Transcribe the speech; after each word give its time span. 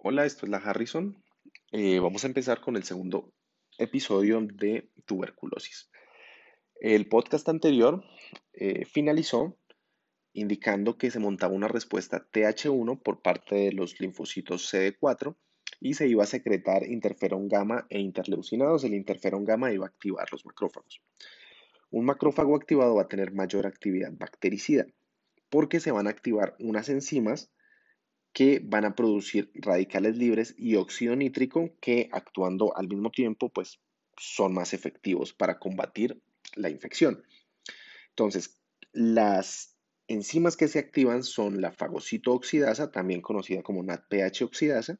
Hola, 0.00 0.24
esto 0.24 0.46
es 0.46 0.50
la 0.50 0.58
Harrison. 0.58 1.20
Eh, 1.72 1.98
vamos 1.98 2.22
a 2.22 2.28
empezar 2.28 2.60
con 2.60 2.76
el 2.76 2.84
segundo 2.84 3.34
episodio 3.78 4.40
de 4.40 4.92
tuberculosis. 5.06 5.90
El 6.80 7.08
podcast 7.08 7.48
anterior 7.48 8.04
eh, 8.52 8.84
finalizó 8.84 9.58
indicando 10.32 10.96
que 10.98 11.10
se 11.10 11.18
montaba 11.18 11.52
una 11.52 11.66
respuesta 11.66 12.24
TH1 12.30 13.02
por 13.02 13.22
parte 13.22 13.56
de 13.56 13.72
los 13.72 13.98
linfocitos 13.98 14.72
CD4 14.72 15.34
y 15.80 15.94
se 15.94 16.06
iba 16.06 16.22
a 16.22 16.28
secretar 16.28 16.84
interferón 16.86 17.48
gamma 17.48 17.88
e 17.90 17.98
interleucinados. 17.98 18.84
El 18.84 18.94
interferón 18.94 19.44
gamma 19.44 19.72
iba 19.72 19.86
a 19.86 19.88
activar 19.88 20.28
los 20.30 20.46
macrófagos. 20.46 21.02
Un 21.90 22.04
macrófago 22.04 22.54
activado 22.54 22.94
va 22.94 23.02
a 23.02 23.08
tener 23.08 23.32
mayor 23.32 23.66
actividad 23.66 24.12
bactericida 24.12 24.86
porque 25.50 25.80
se 25.80 25.90
van 25.90 26.06
a 26.06 26.10
activar 26.10 26.54
unas 26.60 26.88
enzimas 26.88 27.50
que 28.32 28.60
van 28.62 28.84
a 28.84 28.94
producir 28.94 29.50
radicales 29.54 30.16
libres 30.16 30.54
y 30.56 30.76
óxido 30.76 31.16
nítrico 31.16 31.70
que 31.80 32.08
actuando 32.12 32.76
al 32.76 32.88
mismo 32.88 33.10
tiempo 33.10 33.48
pues 33.48 33.80
son 34.16 34.54
más 34.54 34.74
efectivos 34.74 35.32
para 35.32 35.58
combatir 35.58 36.20
la 36.54 36.70
infección. 36.70 37.22
Entonces, 38.10 38.60
las 38.92 39.76
enzimas 40.08 40.56
que 40.56 40.68
se 40.68 40.78
activan 40.78 41.22
son 41.22 41.60
la 41.60 41.72
fagocitooxidasa, 41.72 42.90
también 42.90 43.20
conocida 43.20 43.62
como 43.62 43.82
NADPH 43.82 44.42
oxidasa, 44.42 44.98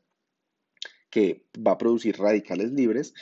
que 1.11 1.47
va 1.67 1.73
a 1.73 1.79
producir 1.79 2.19
radicales 2.19 2.71
libres, 2.73 3.15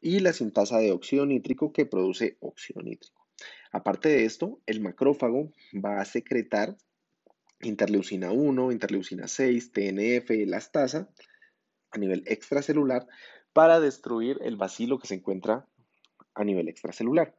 y 0.00 0.20
la 0.20 0.32
sintasa 0.32 0.78
de 0.78 0.92
óxido 0.92 1.24
nítrico 1.24 1.72
que 1.72 1.86
produce 1.86 2.36
óxido 2.40 2.82
nítrico. 2.82 3.26
Aparte 3.70 4.08
de 4.08 4.24
esto, 4.24 4.60
el 4.66 4.80
macrófago 4.80 5.52
va 5.74 6.00
a 6.00 6.04
secretar 6.04 6.76
interleucina 7.68 8.32
1, 8.32 8.72
interleucina 8.72 9.28
6, 9.28 9.72
TNF, 9.72 10.30
elastasa 10.30 11.08
a 11.90 11.98
nivel 11.98 12.22
extracelular 12.26 13.06
para 13.52 13.80
destruir 13.80 14.38
el 14.42 14.56
bacilo 14.56 14.98
que 14.98 15.06
se 15.06 15.14
encuentra 15.14 15.66
a 16.34 16.44
nivel 16.44 16.68
extracelular. 16.68 17.36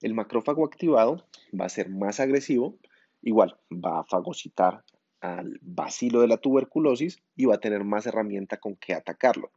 El 0.00 0.14
macrófago 0.14 0.64
activado 0.64 1.26
va 1.58 1.66
a 1.66 1.70
ser 1.70 1.88
más 1.88 2.20
agresivo, 2.20 2.78
igual 3.22 3.58
va 3.70 4.00
a 4.00 4.04
fagocitar 4.04 4.84
al 5.20 5.58
bacilo 5.62 6.20
de 6.20 6.28
la 6.28 6.36
tuberculosis 6.36 7.22
y 7.34 7.46
va 7.46 7.56
a 7.56 7.60
tener 7.60 7.84
más 7.84 8.06
herramienta 8.06 8.58
con 8.58 8.76
que 8.76 8.94
atacarlo. 8.94 9.50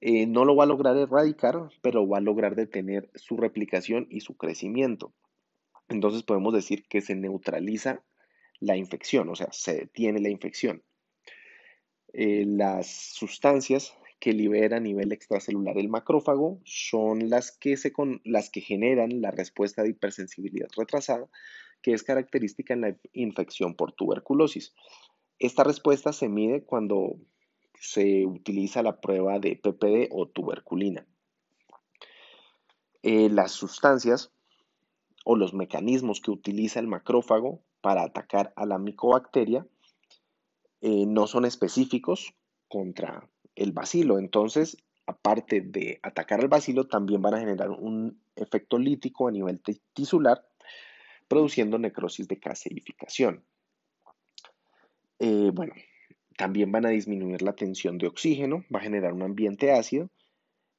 Eh, 0.00 0.26
no 0.26 0.44
lo 0.44 0.54
va 0.54 0.64
a 0.64 0.68
lograr 0.68 0.96
erradicar, 0.96 1.70
pero 1.82 2.06
va 2.06 2.18
a 2.18 2.22
lograr 2.22 2.54
detener 2.54 3.10
su 3.14 3.36
replicación 3.36 4.06
y 4.10 4.20
su 4.20 4.36
crecimiento. 4.36 5.12
Entonces 5.88 6.22
podemos 6.22 6.52
decir 6.52 6.84
que 6.88 7.00
se 7.00 7.14
neutraliza 7.14 8.04
la 8.60 8.76
infección, 8.76 9.28
o 9.28 9.36
sea, 9.36 9.48
se 9.52 9.74
detiene 9.74 10.20
la 10.20 10.30
infección. 10.30 10.82
Eh, 12.12 12.44
las 12.46 12.86
sustancias 12.88 13.94
que 14.18 14.32
libera 14.32 14.78
a 14.78 14.80
nivel 14.80 15.12
extracelular 15.12 15.78
el 15.78 15.88
macrófago 15.88 16.60
son 16.64 17.30
las 17.30 17.52
que, 17.52 17.76
se 17.76 17.92
las 18.24 18.50
que 18.50 18.60
generan 18.60 19.20
la 19.20 19.30
respuesta 19.30 19.82
de 19.82 19.90
hipersensibilidad 19.90 20.68
retrasada, 20.76 21.28
que 21.82 21.92
es 21.92 22.02
característica 22.02 22.74
en 22.74 22.80
la 22.80 22.96
infección 23.12 23.74
por 23.74 23.92
tuberculosis. 23.92 24.74
Esta 25.38 25.62
respuesta 25.62 26.12
se 26.12 26.28
mide 26.28 26.64
cuando 26.64 27.16
se 27.80 28.26
utiliza 28.26 28.82
la 28.82 29.00
prueba 29.00 29.38
de 29.38 29.54
PPD 29.54 30.08
o 30.10 30.26
tuberculina. 30.26 31.06
Eh, 33.02 33.28
las 33.30 33.52
sustancias 33.52 34.32
o 35.24 35.36
los 35.36 35.54
mecanismos 35.54 36.20
que 36.20 36.32
utiliza 36.32 36.80
el 36.80 36.88
macrófago 36.88 37.62
para 37.80 38.02
atacar 38.02 38.52
a 38.56 38.66
la 38.66 38.78
micobacteria 38.78 39.66
eh, 40.80 41.06
no 41.06 41.26
son 41.26 41.44
específicos 41.44 42.34
contra 42.68 43.28
el 43.56 43.72
bacilo. 43.72 44.18
Entonces, 44.18 44.76
aparte 45.06 45.60
de 45.60 45.98
atacar 46.02 46.40
al 46.40 46.48
bacilo, 46.48 46.86
también 46.86 47.22
van 47.22 47.34
a 47.34 47.40
generar 47.40 47.70
un 47.70 48.22
efecto 48.36 48.78
lítico 48.78 49.28
a 49.28 49.32
nivel 49.32 49.60
tisular, 49.92 50.46
produciendo 51.26 51.78
necrosis 51.78 52.28
de 52.28 52.38
caseificación. 52.38 53.44
Eh, 55.18 55.50
bueno, 55.52 55.74
también 56.36 56.70
van 56.70 56.86
a 56.86 56.90
disminuir 56.90 57.42
la 57.42 57.54
tensión 57.54 57.98
de 57.98 58.06
oxígeno, 58.06 58.64
va 58.72 58.78
a 58.78 58.84
generar 58.84 59.12
un 59.12 59.22
ambiente 59.22 59.72
ácido. 59.72 60.10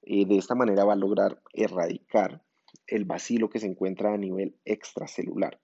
y 0.01 0.23
de 0.25 0.37
esta 0.37 0.55
manera 0.55 0.85
va 0.85 0.93
a 0.93 0.95
lograr 0.95 1.41
erradicar 1.53 2.41
el 2.87 3.03
bacilo 3.03 3.49
que 3.49 3.59
se 3.59 3.67
encuentra 3.67 4.13
a 4.13 4.17
nivel 4.17 4.55
extracelular. 4.63 5.59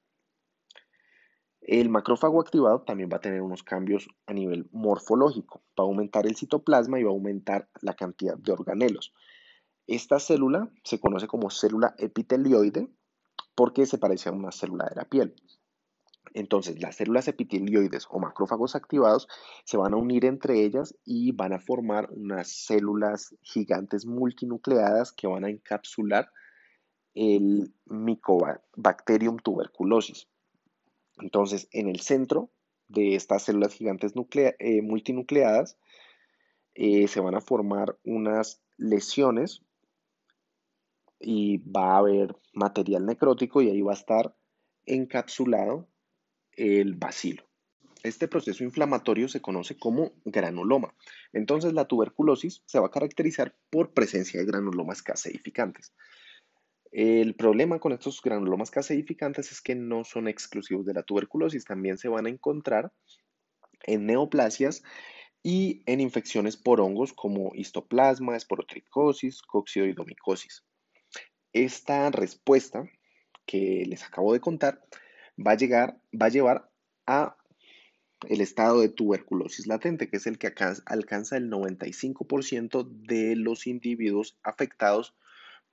El 1.68 1.90
macrófago 1.90 2.40
activado 2.42 2.84
también 2.84 3.10
va 3.12 3.18
a 3.18 3.22
tener 3.22 3.42
unos 3.42 3.64
cambios 3.64 4.08
a 4.28 4.34
nivel 4.34 4.70
morfológico. 4.72 5.64
Va 5.80 5.84
a 5.84 5.88
aumentar 5.88 6.28
el 6.28 6.36
citoplasma 6.36 7.00
y 7.00 7.04
va 7.04 7.10
a 7.10 7.14
aumentar 7.14 7.70
la 7.82 7.96
cantidad 7.96 8.38
de 8.38 8.52
organelos. 8.52 9.16
Esta 9.88 10.20
célula 10.20 10.70
se 10.84 11.00
conoce 11.00 11.28
como 11.28 11.50
célula 11.50 11.96
epitelioide 11.98 12.88
porque 13.56 13.88
se 13.88 13.98
parece 13.98 14.30
a 14.30 14.34
una 14.34 14.52
célula 14.52 14.86
de 14.86 14.96
la 14.96 15.06
piel. 15.06 15.34
Entonces, 16.36 16.80
las 16.80 16.98
células 16.98 17.28
epitelioides 17.28 18.06
o 18.12 18.20
macrófagos 18.20 18.76
activados 18.76 19.28
se 19.64 19.78
van 19.78 19.96
a 19.96 19.98
unir 19.98 20.26
entre 20.26 20.62
ellas 20.62 20.96
y 21.04 21.32
van 21.32 21.54
a 21.54 21.60
formar 21.60 22.10
unas 22.12 22.52
células 22.52 23.36
gigantes 23.42 24.06
multinucleadas 24.06 25.12
que 25.12 25.26
van 25.26 25.46
a 25.46 25.50
encapsular 25.50 26.30
el 27.16 27.74
Mycobacterium 27.86 29.38
tuberculosis. 29.38 30.28
Entonces, 31.18 31.68
en 31.72 31.88
el 31.88 32.02
centro 32.02 32.50
de 32.88 33.16
estas 33.16 33.44
células 33.44 33.74
gigantes 33.74 34.14
eh, 34.16 34.82
multinucleadas 34.82 35.78
eh, 36.76 37.08
se 37.08 37.20
van 37.20 37.36
a 37.36 37.42
formar 37.42 37.98
unas 38.04 38.62
lesiones 38.78 39.62
y 41.20 41.58
va 41.58 41.94
a 41.94 41.98
haber 41.98 42.36
material 42.54 43.06
necrótico 43.06 43.62
y 43.62 43.70
ahí 43.70 43.82
va 43.82 43.94
a 43.94 43.96
estar 43.96 44.36
encapsulado 44.86 45.88
el 46.52 46.96
bacilo. 46.96 47.44
Este 48.04 48.28
proceso 48.28 48.64
inflamatorio 48.64 49.28
se 49.28 49.42
conoce 49.42 49.78
como 49.78 50.12
granuloma. 50.26 50.94
Entonces 51.34 51.74
la 51.74 51.86
tuberculosis 51.86 52.62
se 52.66 52.80
va 52.80 52.88
a 52.88 52.92
caracterizar 52.92 53.56
por 53.72 53.94
presencia 53.94 54.40
de 54.40 54.46
granulomas 54.46 55.02
caseificantes. 55.02 55.92
El 56.98 57.36
problema 57.36 57.80
con 57.80 57.92
estos 57.92 58.22
granulomas 58.22 58.72
caseificantes 58.72 59.52
es 59.52 59.60
que 59.60 59.76
no 59.76 60.06
son 60.06 60.30
exclusivos 60.30 60.86
de 60.86 60.94
la 60.94 61.04
tuberculosis, 61.04 61.66
también 61.66 61.98
se 61.98 62.08
van 62.08 62.26
a 62.26 62.30
encontrar 62.30 62.94
en 63.84 64.06
neoplasias 64.06 64.82
y 65.44 65.84
en 65.88 66.00
infecciones 66.00 66.56
por 66.56 66.80
hongos 66.80 67.12
como 67.12 67.52
histoplasma, 67.54 68.38
esporotricosis, 68.38 69.42
coccidioidomicosis. 69.42 70.64
Esta 71.52 72.12
respuesta 72.12 72.90
que 73.46 73.84
les 73.86 74.06
acabo 74.06 74.32
de 74.32 74.40
contar 74.40 74.82
va 75.38 75.52
a, 75.52 75.58
llegar, 75.58 76.00
va 76.14 76.28
a 76.28 76.30
llevar 76.30 76.72
a 77.08 77.36
el 78.30 78.40
estado 78.40 78.80
de 78.80 78.88
tuberculosis 78.88 79.68
latente, 79.68 80.10
que 80.10 80.16
es 80.16 80.28
el 80.28 80.38
que 80.38 80.54
alcanza 80.86 81.36
el 81.36 81.52
95% 81.52 82.88
de 82.88 83.36
los 83.36 83.68
individuos 83.68 84.40
afectados 84.44 85.14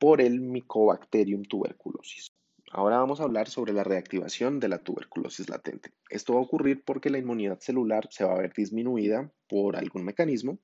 por 0.02 0.20
el 0.20 0.40
Mycobacterium 0.40 1.44
tuberculosis. 1.44 2.32
Ahora 2.72 2.98
vamos 2.98 3.20
a 3.20 3.22
hablar 3.22 3.48
sobre 3.48 3.72
la 3.72 3.84
reactivación 3.84 4.58
de 4.58 4.66
la 4.66 4.78
tuberculosis 4.78 5.48
latente. 5.48 5.92
Esto 6.10 6.32
va 6.32 6.40
a 6.40 6.42
ocurrir 6.42 6.82
porque 6.84 7.08
la 7.08 7.18
inmunidad 7.18 7.60
celular 7.60 8.08
se 8.10 8.24
va 8.24 8.32
a 8.32 8.38
ver 8.40 8.52
disminuida 8.52 9.32
por 9.48 9.76
algún 9.76 10.04
mecanismo 10.04 10.58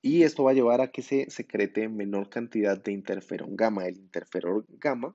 y 0.00 0.22
esto 0.22 0.44
va 0.44 0.52
a 0.52 0.54
llevar 0.54 0.80
a 0.80 0.90
que 0.90 1.02
se 1.02 1.28
secrete 1.28 1.90
menor 1.90 2.30
cantidad 2.30 2.82
de 2.82 2.92
interferón 2.92 3.54
gamma. 3.54 3.86
El 3.86 3.98
interferón 3.98 4.64
gamma 4.66 5.14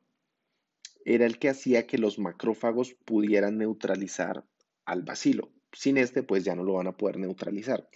era 1.03 1.25
el 1.25 1.39
que 1.39 1.49
hacía 1.49 1.87
que 1.87 1.97
los 1.97 2.19
macrófagos 2.19 2.93
pudieran 2.93 3.57
neutralizar 3.57 4.45
al 4.85 5.01
bacilo. 5.01 5.49
Sin 5.71 5.97
este, 5.97 6.21
pues 6.21 6.43
ya 6.43 6.53
no 6.53 6.63
lo 6.63 6.73
van 6.73 6.85
a 6.85 6.97
poder 6.97 7.17
neutralizar. 7.17 7.89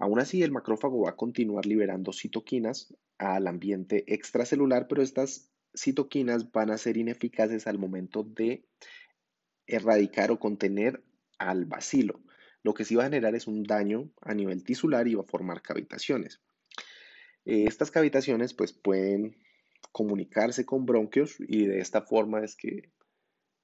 Aún 0.00 0.18
así, 0.18 0.42
el 0.42 0.50
macrófago 0.50 1.02
va 1.02 1.10
a 1.10 1.16
continuar 1.16 1.66
liberando 1.66 2.14
citoquinas 2.14 2.94
al 3.18 3.46
ambiente 3.46 4.02
extracelular, 4.06 4.88
pero 4.88 5.02
estas 5.02 5.52
citoquinas 5.74 6.50
van 6.52 6.70
a 6.70 6.78
ser 6.78 6.96
ineficaces 6.96 7.66
al 7.66 7.78
momento 7.78 8.24
de 8.24 8.64
erradicar 9.66 10.30
o 10.30 10.40
contener 10.40 11.04
al 11.38 11.66
bacilo. 11.66 12.22
Lo 12.62 12.72
que 12.72 12.86
sí 12.86 12.94
va 12.94 13.02
a 13.02 13.06
generar 13.08 13.34
es 13.34 13.46
un 13.46 13.62
daño 13.62 14.10
a 14.22 14.32
nivel 14.32 14.64
tisular 14.64 15.06
y 15.06 15.16
va 15.16 15.22
a 15.22 15.30
formar 15.30 15.60
cavitaciones. 15.60 16.40
Eh, 17.44 17.64
estas 17.66 17.90
cavitaciones 17.90 18.54
pues 18.54 18.72
pueden 18.72 19.36
comunicarse 19.92 20.64
con 20.64 20.86
bronquios 20.86 21.36
y 21.40 21.66
de 21.66 21.80
esta 21.80 22.00
forma 22.00 22.42
es 22.42 22.56
que 22.56 22.90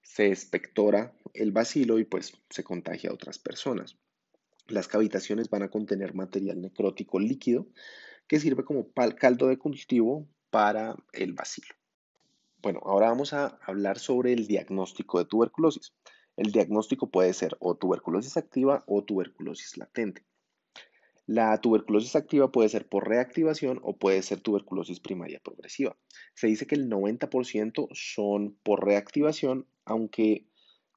se 0.03 0.29
espectora 0.31 1.17
el 1.33 1.51
bacilo 1.51 1.99
y 1.99 2.05
pues 2.05 2.35
se 2.51 2.63
contagia 2.63 3.09
a 3.09 3.15
otras 3.15 3.39
personas. 3.39 3.99
Las 4.69 4.89
cavitaciones 4.89 5.49
van 5.49 5.63
a 5.63 5.71
contener 5.71 6.15
material 6.15 6.61
necrótico 6.61 7.19
líquido 7.19 7.67
que 8.27 8.41
sirve 8.41 8.65
como 8.65 8.93
caldo 8.93 9.47
de 9.47 9.59
cultivo 9.59 10.27
para 10.51 10.97
el 11.13 11.33
bacilo. 11.33 11.75
Bueno, 12.63 12.81
ahora 12.85 13.09
vamos 13.09 13.33
a 13.33 13.59
hablar 13.63 13.99
sobre 13.99 14.33
el 14.33 14.47
diagnóstico 14.47 15.19
de 15.19 15.27
tuberculosis. 15.27 15.93
El 16.37 16.51
diagnóstico 16.51 17.11
puede 17.11 17.33
ser 17.33 17.57
o 17.61 17.77
tuberculosis 17.77 18.37
activa 18.37 18.83
o 18.87 19.05
tuberculosis 19.05 19.77
latente. 19.77 20.25
La 21.27 21.61
tuberculosis 21.61 22.15
activa 22.15 22.53
puede 22.53 22.69
ser 22.69 22.89
por 22.89 23.09
reactivación 23.09 23.81
o 23.83 23.97
puede 23.97 24.23
ser 24.23 24.41
tuberculosis 24.41 25.01
primaria 25.01 25.41
progresiva. 25.41 25.97
Se 26.35 26.47
dice 26.47 26.67
que 26.67 26.77
el 26.77 26.89
90% 26.89 27.89
son 27.93 28.57
por 28.63 28.85
reactivación, 28.85 29.67
aunque 29.85 30.47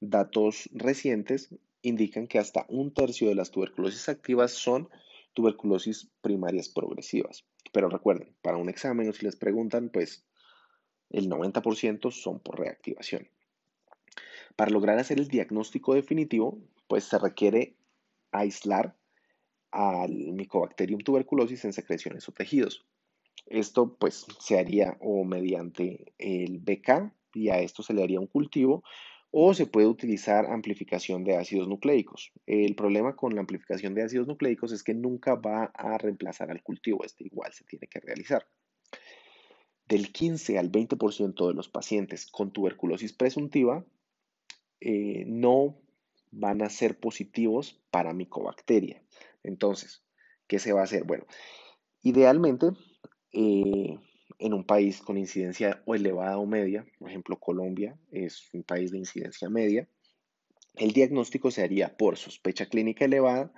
datos 0.02 0.70
recientes 0.74 1.50
indican 1.82 2.28
que 2.28 2.40
hasta 2.40 2.66
un 2.70 2.94
tercio 2.94 3.30
de 3.30 3.36
las 3.36 3.52
tuberculosis 3.52 4.10
activas 4.10 4.52
son 4.52 4.90
tuberculosis 5.34 6.10
primarias 6.22 6.70
progresivas. 6.70 7.46
Pero 7.72 7.90
recuerden, 7.90 8.36
para 8.42 8.58
un 8.58 8.70
examen 8.70 9.10
o 9.10 9.14
si 9.14 9.26
les 9.26 9.36
preguntan, 9.36 9.90
pues 9.90 10.26
el 11.10 11.30
90% 11.30 12.12
son 12.12 12.40
por 12.40 12.60
reactivación. 12.60 13.30
Para 14.56 14.72
lograr 14.72 15.00
hacer 15.00 15.20
el 15.20 15.28
diagnóstico 15.28 15.94
definitivo, 15.94 16.60
pues 16.88 17.06
se 17.06 17.18
requiere 17.18 17.78
aislar 18.32 18.96
al 19.72 20.12
Mycobacterium 20.12 21.02
tuberculosis 21.02 21.64
en 21.66 21.74
secreciones 21.74 22.28
o 22.28 22.32
tejidos. 22.32 22.86
Esto 23.46 23.96
pues 23.96 24.26
se 24.40 24.60
haría 24.60 24.98
o 25.00 25.24
mediante 25.24 26.14
el 26.18 26.60
BK 26.60 27.14
y 27.34 27.50
a 27.50 27.60
esto 27.60 27.84
se 27.84 27.94
le 27.94 28.04
haría 28.04 28.20
un 28.20 28.28
cultivo 28.28 28.84
o 29.32 29.54
se 29.54 29.68
puede 29.68 29.88
utilizar 29.88 30.48
amplificación 30.48 31.24
de 31.24 31.38
ácidos 31.38 31.68
nucleicos. 31.68 32.32
El 32.48 32.76
problema 32.76 33.16
con 33.16 33.36
la 33.36 33.42
amplificación 33.42 33.94
de 33.94 34.04
ácidos 34.04 34.28
nucleicos 34.28 34.72
es 34.72 34.84
que 34.84 34.94
nunca 34.94 35.36
va 35.36 35.66
a 35.76 35.98
reemplazar 35.98 36.50
al 36.50 36.64
cultivo, 36.64 37.04
este 37.04 37.26
igual 37.26 37.54
se 37.54 37.64
tiene 37.66 37.88
que 37.88 38.00
realizar. 38.00 38.48
Del 39.88 40.12
15 40.12 40.58
al 40.58 40.72
20% 40.72 41.48
de 41.48 41.54
los 41.54 41.70
pacientes 41.70 42.28
con 42.28 42.52
tuberculosis 42.52 43.14
presuntiva 43.14 43.86
eh, 44.82 45.26
no 45.28 45.80
van 46.32 46.62
a 46.62 46.70
ser 46.70 47.00
positivos 47.00 47.82
para 47.92 48.14
micobacteria. 48.14 49.04
Entonces, 49.44 50.04
¿qué 50.48 50.60
se 50.60 50.74
va 50.74 50.82
a 50.82 50.84
hacer? 50.84 51.04
Bueno, 51.04 51.26
idealmente, 52.02 52.68
eh, 53.32 54.00
en 54.38 54.54
un 54.54 54.64
país 54.64 55.02
con 55.02 55.18
incidencia 55.18 55.82
o 55.86 55.96
elevada 55.96 56.38
o 56.38 56.46
media, 56.46 56.86
por 57.00 57.10
ejemplo, 57.10 57.40
Colombia 57.40 57.98
es 58.12 58.50
un 58.54 58.64
país 58.64 58.92
de 58.92 59.00
incidencia 59.00 59.50
media, 59.50 59.88
el 60.76 60.94
diagnóstico 60.94 61.52
se 61.52 61.64
haría 61.64 61.98
por 61.98 62.18
sospecha 62.18 62.68
clínica 62.68 63.06
elevada, 63.06 63.52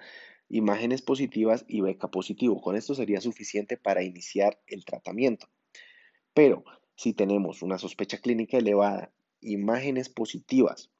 imágenes 0.49 1.01
positivas 1.01 1.65
y 1.67 1.81
beca 1.81 2.09
positivo. 2.09 2.61
Con 2.61 2.75
esto 2.75 2.95
sería 2.95 3.21
suficiente 3.21 3.77
para 3.77 4.03
iniciar 4.03 4.59
el 4.67 4.85
tratamiento. 4.85 5.47
Pero 6.33 6.63
si 6.95 7.13
tenemos 7.13 7.61
una 7.61 7.77
sospecha 7.77 8.17
clínica 8.17 8.57
elevada, 8.57 9.13
imágenes 9.39 10.09
positivas 10.09 10.91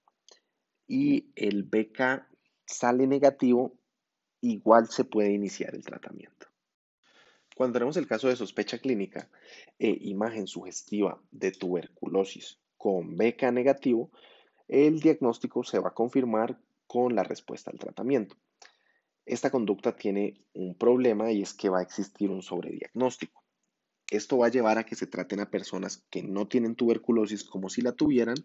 y 0.88 1.32
el 1.36 1.64
BK 1.64 2.28
sale 2.66 3.08
negativo, 3.08 3.80
igual 4.42 4.88
se 4.90 5.06
puede 5.06 5.32
iniciar 5.32 5.74
el 5.74 5.84
tratamiento. 5.84 6.51
Cuando 7.62 7.76
tenemos 7.78 7.98
el 7.98 8.08
caso 8.08 8.28
de 8.28 8.36
sospecha 8.36 8.80
clínica 8.80 9.30
e 9.78 9.96
imagen 10.02 10.48
sugestiva 10.48 11.22
de 11.30 11.52
tuberculosis 11.52 12.58
con 12.76 13.16
BK 13.16 13.52
negativo, 13.52 14.10
el 14.68 15.00
diagnóstico 15.00 15.64
se 15.64 15.78
va 15.78 15.90
a 15.90 15.94
confirmar 15.94 16.60
con 16.88 17.14
la 17.14 17.22
respuesta 17.22 17.70
al 17.70 17.78
tratamiento. 17.78 18.36
Esta 19.28 19.52
conducta 19.52 19.96
tiene 19.96 20.42
un 20.54 20.76
problema 20.76 21.32
y 21.32 21.44
es 21.44 21.54
que 21.54 21.70
va 21.70 21.78
a 21.78 21.84
existir 21.84 22.32
un 22.32 22.42
sobrediagnóstico. 22.42 23.44
Esto 24.10 24.40
va 24.40 24.48
a 24.48 24.52
llevar 24.52 24.80
a 24.80 24.84
que 24.84 24.96
se 24.96 25.06
traten 25.06 25.40
a 25.40 25.52
personas 25.52 26.04
que 26.10 26.24
no 26.24 26.48
tienen 26.48 26.74
tuberculosis 26.74 27.44
como 27.44 27.70
si 27.70 27.84
la 27.84 27.92
tuvieran, 27.92 28.38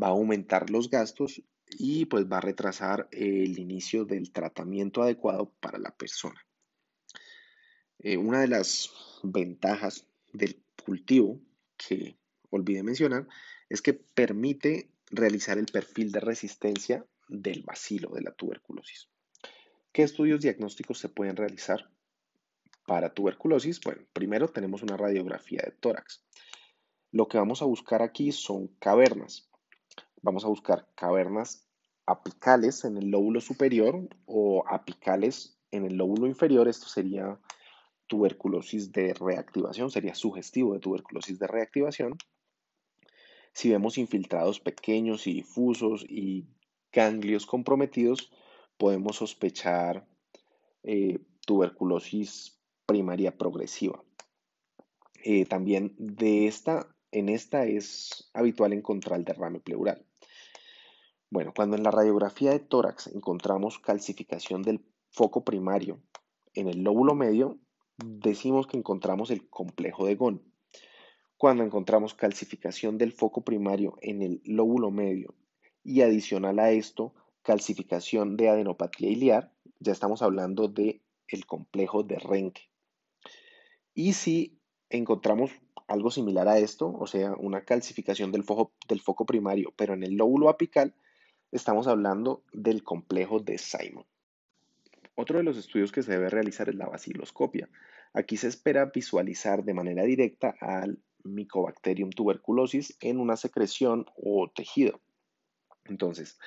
va 0.00 0.06
a 0.06 0.10
aumentar 0.10 0.70
los 0.70 0.88
gastos 0.88 1.42
y 1.66 2.04
pues 2.04 2.30
va 2.30 2.38
a 2.38 2.42
retrasar 2.42 3.08
el 3.10 3.58
inicio 3.58 4.04
del 4.04 4.30
tratamiento 4.30 5.02
adecuado 5.02 5.52
para 5.58 5.80
la 5.80 5.90
persona. 5.90 6.46
Eh, 7.98 8.16
una 8.16 8.40
de 8.40 8.48
las 8.48 8.90
ventajas 9.22 10.06
del 10.32 10.62
cultivo 10.84 11.40
que 11.76 12.16
olvidé 12.50 12.82
mencionar 12.82 13.26
es 13.68 13.82
que 13.82 13.94
permite 13.94 14.90
realizar 15.10 15.58
el 15.58 15.66
perfil 15.66 16.12
de 16.12 16.20
resistencia 16.20 17.04
del 17.28 17.62
bacilo 17.62 18.10
de 18.10 18.22
la 18.22 18.32
tuberculosis. 18.32 19.08
¿Qué 19.92 20.02
estudios 20.02 20.40
diagnósticos 20.40 20.98
se 20.98 21.08
pueden 21.08 21.36
realizar 21.36 21.90
para 22.86 23.14
tuberculosis? 23.14 23.80
Bueno, 23.80 24.02
primero 24.12 24.48
tenemos 24.48 24.82
una 24.82 24.96
radiografía 24.96 25.62
de 25.64 25.72
tórax. 25.72 26.22
Lo 27.12 27.28
que 27.28 27.38
vamos 27.38 27.62
a 27.62 27.64
buscar 27.64 28.02
aquí 28.02 28.30
son 28.30 28.68
cavernas 28.78 29.48
vamos 30.26 30.44
a 30.44 30.48
buscar 30.48 30.88
cavernas 30.96 31.64
apicales 32.04 32.84
en 32.84 32.96
el 32.98 33.10
lóbulo 33.10 33.40
superior 33.40 34.08
o 34.26 34.64
apicales 34.68 35.56
en 35.70 35.84
el 35.84 35.96
lóbulo 35.96 36.26
inferior. 36.26 36.66
Esto 36.66 36.86
sería 36.86 37.38
tuberculosis 38.06 38.92
de 38.92 39.14
reactivación, 39.14 39.90
sería 39.90 40.14
sugestivo 40.14 40.74
de 40.74 40.80
tuberculosis 40.80 41.38
de 41.38 41.46
reactivación. 41.46 42.16
Si 43.52 43.70
vemos 43.70 43.98
infiltrados 43.98 44.60
pequeños 44.60 45.26
y 45.26 45.34
difusos 45.34 46.04
y 46.08 46.46
ganglios 46.92 47.46
comprometidos, 47.46 48.30
podemos 48.76 49.16
sospechar 49.16 50.06
eh, 50.82 51.18
tuberculosis 51.46 52.60
primaria 52.86 53.36
progresiva. 53.36 54.02
Eh, 55.24 55.44
también 55.46 55.94
de 55.98 56.46
esta, 56.46 56.94
en 57.10 57.28
esta 57.28 57.64
es 57.66 58.30
habitual 58.32 58.72
encontrar 58.72 59.18
el 59.18 59.24
derrame 59.24 59.60
pleural. 59.60 60.06
Bueno, 61.30 61.52
cuando 61.54 61.76
en 61.76 61.82
la 61.82 61.90
radiografía 61.90 62.52
de 62.52 62.60
tórax 62.60 63.08
encontramos 63.08 63.78
calcificación 63.78 64.62
del 64.62 64.84
foco 65.10 65.44
primario 65.44 66.00
en 66.54 66.68
el 66.68 66.82
lóbulo 66.82 67.14
medio, 67.14 67.58
decimos 67.98 68.66
que 68.66 68.76
encontramos 68.76 69.30
el 69.30 69.48
complejo 69.48 70.06
de 70.06 70.14
Gon. 70.14 70.42
Cuando 71.36 71.64
encontramos 71.64 72.14
calcificación 72.14 72.98
del 72.98 73.12
foco 73.12 73.42
primario 73.42 73.96
en 74.00 74.22
el 74.22 74.40
lóbulo 74.44 74.90
medio 74.90 75.34
y 75.84 76.00
adicional 76.00 76.58
a 76.58 76.70
esto, 76.70 77.14
calcificación 77.42 78.36
de 78.36 78.48
adenopatía 78.48 79.10
iliar, 79.10 79.52
ya 79.78 79.92
estamos 79.92 80.22
hablando 80.22 80.68
de 80.68 81.02
el 81.28 81.46
complejo 81.46 82.02
de 82.02 82.18
Renke. 82.18 82.70
Y 83.94 84.14
si 84.14 84.58
encontramos 84.90 85.50
algo 85.88 86.10
similar 86.10 86.48
a 86.48 86.58
esto, 86.58 86.92
o 86.92 87.06
sea, 87.06 87.34
una 87.38 87.64
calcificación 87.64 88.32
del 88.32 88.44
foco, 88.44 88.72
del 88.88 89.00
foco 89.00 89.26
primario, 89.26 89.72
pero 89.76 89.94
en 89.94 90.02
el 90.02 90.14
lóbulo 90.14 90.48
apical, 90.48 90.94
estamos 91.52 91.86
hablando 91.86 92.42
del 92.52 92.82
complejo 92.82 93.40
de 93.40 93.58
Simon. 93.58 94.04
Otro 95.16 95.38
de 95.38 95.44
los 95.44 95.56
estudios 95.56 95.92
que 95.92 96.02
se 96.02 96.12
debe 96.12 96.28
realizar 96.28 96.68
es 96.68 96.74
la 96.74 96.86
baciloscopia. 96.86 97.68
Aquí 98.12 98.36
se 98.36 98.48
espera 98.48 98.92
visualizar 98.94 99.64
de 99.64 99.72
manera 99.72 100.04
directa 100.04 100.54
al 100.60 101.02
Mycobacterium 101.24 102.10
tuberculosis 102.10 102.96
en 103.00 103.18
una 103.18 103.36
secreción 103.36 104.04
o 104.14 104.50
tejido. 104.54 105.00
Entonces, 105.86 106.38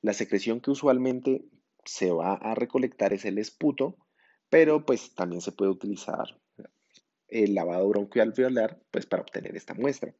la 0.00 0.14
secreción 0.14 0.60
que 0.60 0.70
usualmente 0.70 1.44
se 1.84 2.10
va 2.10 2.34
a 2.34 2.54
recolectar 2.54 3.12
es 3.12 3.26
el 3.26 3.36
esputo, 3.36 3.96
pero 4.48 4.86
pues 4.86 5.14
también 5.14 5.42
se 5.42 5.52
puede 5.52 5.70
utilizar 5.70 6.40
el 7.28 7.54
lavado 7.54 7.86
bronquialveolar 7.88 8.80
pues 8.90 9.04
para 9.04 9.22
obtener 9.22 9.56
esta 9.56 9.74
muestra. 9.74 10.14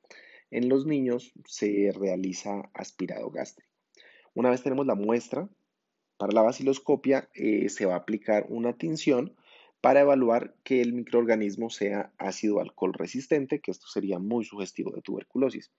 En 0.50 0.68
los 0.68 0.84
niños 0.84 1.32
se 1.46 1.92
realiza 1.98 2.70
aspirado 2.74 3.30
gástrico. 3.30 3.70
Una 4.34 4.50
vez 4.50 4.62
tenemos 4.62 4.86
la 4.86 4.94
muestra, 4.94 5.48
para 6.16 6.32
la 6.32 6.42
baciloscopia 6.42 7.28
eh, 7.35 7.68
se 7.68 7.87
va 7.87 7.94
a 7.94 7.99
aplicar 7.99 8.46
una 8.49 8.73
tinción 8.75 9.35
para 9.80 10.00
evaluar 10.00 10.54
que 10.64 10.80
el 10.80 10.92
microorganismo 10.92 11.70
sea 11.70 12.12
ácido 12.18 12.61
alcohol 12.61 12.94
resistente, 12.94 13.61
que 13.61 13.70
esto 13.70 13.87
sería 13.87 14.18
muy 14.18 14.44
sugestivo 14.44 14.90
de 14.92 15.02
tuberculosis. 15.02 15.70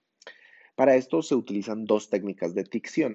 Para 0.75 0.95
esto 0.95 1.23
se 1.23 1.33
utilizan 1.33 1.85
dos 1.85 2.09
técnicas 2.09 2.53
de, 2.53 2.63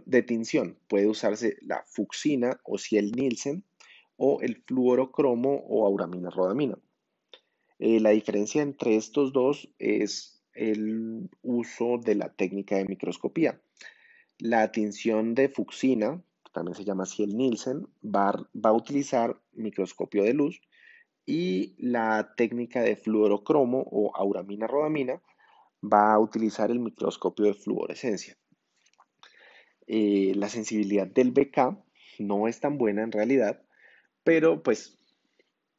de 0.04 0.22
tinción. 0.22 0.78
Puede 0.88 1.06
usarse 1.06 1.56
la 1.60 1.84
fuxina 1.86 2.60
o 2.64 2.76
ciel 2.76 3.12
Nielsen 3.12 3.64
o 4.16 4.40
el 4.40 4.56
fluorocromo 4.66 5.64
o 5.68 5.86
auramina 5.86 6.28
rodamina. 6.28 6.76
Eh, 7.78 8.00
la 8.00 8.10
diferencia 8.10 8.62
entre 8.62 8.96
estos 8.96 9.32
dos 9.32 9.68
es 9.78 10.42
el 10.54 11.30
uso 11.42 11.98
de 11.98 12.16
la 12.16 12.32
técnica 12.32 12.76
de 12.76 12.84
microscopía. 12.84 13.60
La 14.38 14.72
tinción 14.72 15.34
de 15.34 15.48
fuxina, 15.48 16.22
también 16.52 16.74
se 16.74 16.84
llama 16.84 17.06
Ciel 17.06 17.36
Nielsen, 17.36 17.88
va, 18.02 18.32
a 18.62 18.72
utilizar 18.72 19.40
microscopio 19.52 20.22
de 20.22 20.34
luz 20.34 20.60
y 21.24 21.74
la 21.78 22.34
técnica 22.36 22.82
de 22.82 22.96
fluorocromo 22.96 23.84
o 23.90 24.14
auramina 24.14 24.66
rodamina 24.66 25.22
va 25.82 26.12
a 26.12 26.18
utilizar 26.18 26.70
el 26.70 26.78
microscopio 26.78 27.46
de 27.46 27.54
fluorescencia. 27.54 28.36
Eh, 29.86 30.32
la 30.36 30.48
sensibilidad 30.48 31.06
del 31.06 31.32
BK 31.32 31.78
no 32.18 32.48
es 32.48 32.60
tan 32.60 32.78
buena 32.78 33.02
en 33.02 33.12
realidad, 33.12 33.62
pero 34.22 34.62
pues 34.62 34.98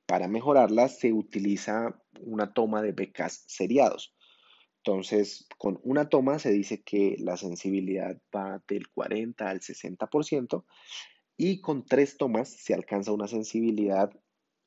para 0.06 0.28
mejorarla 0.28 0.90
se 0.90 1.14
utiliza 1.14 2.00
una 2.22 2.54
toma 2.54 2.82
de 2.82 2.92
BKs 2.92 3.46
seriados. 3.48 4.16
Entonces, 4.86 5.48
con 5.58 5.80
una 5.84 6.10
toma 6.10 6.40
se 6.40 6.52
dice 6.52 6.84
que 6.84 7.16
la 7.18 7.38
sensibilidad 7.38 8.20
va 8.36 8.62
del 8.68 8.90
40 8.90 9.50
al 9.50 9.62
60% 9.62 10.66
y 11.38 11.62
con 11.62 11.86
tres 11.86 12.18
tomas 12.18 12.50
se 12.50 12.74
alcanza 12.74 13.14
una 13.14 13.30
sensibilidad 13.30 14.12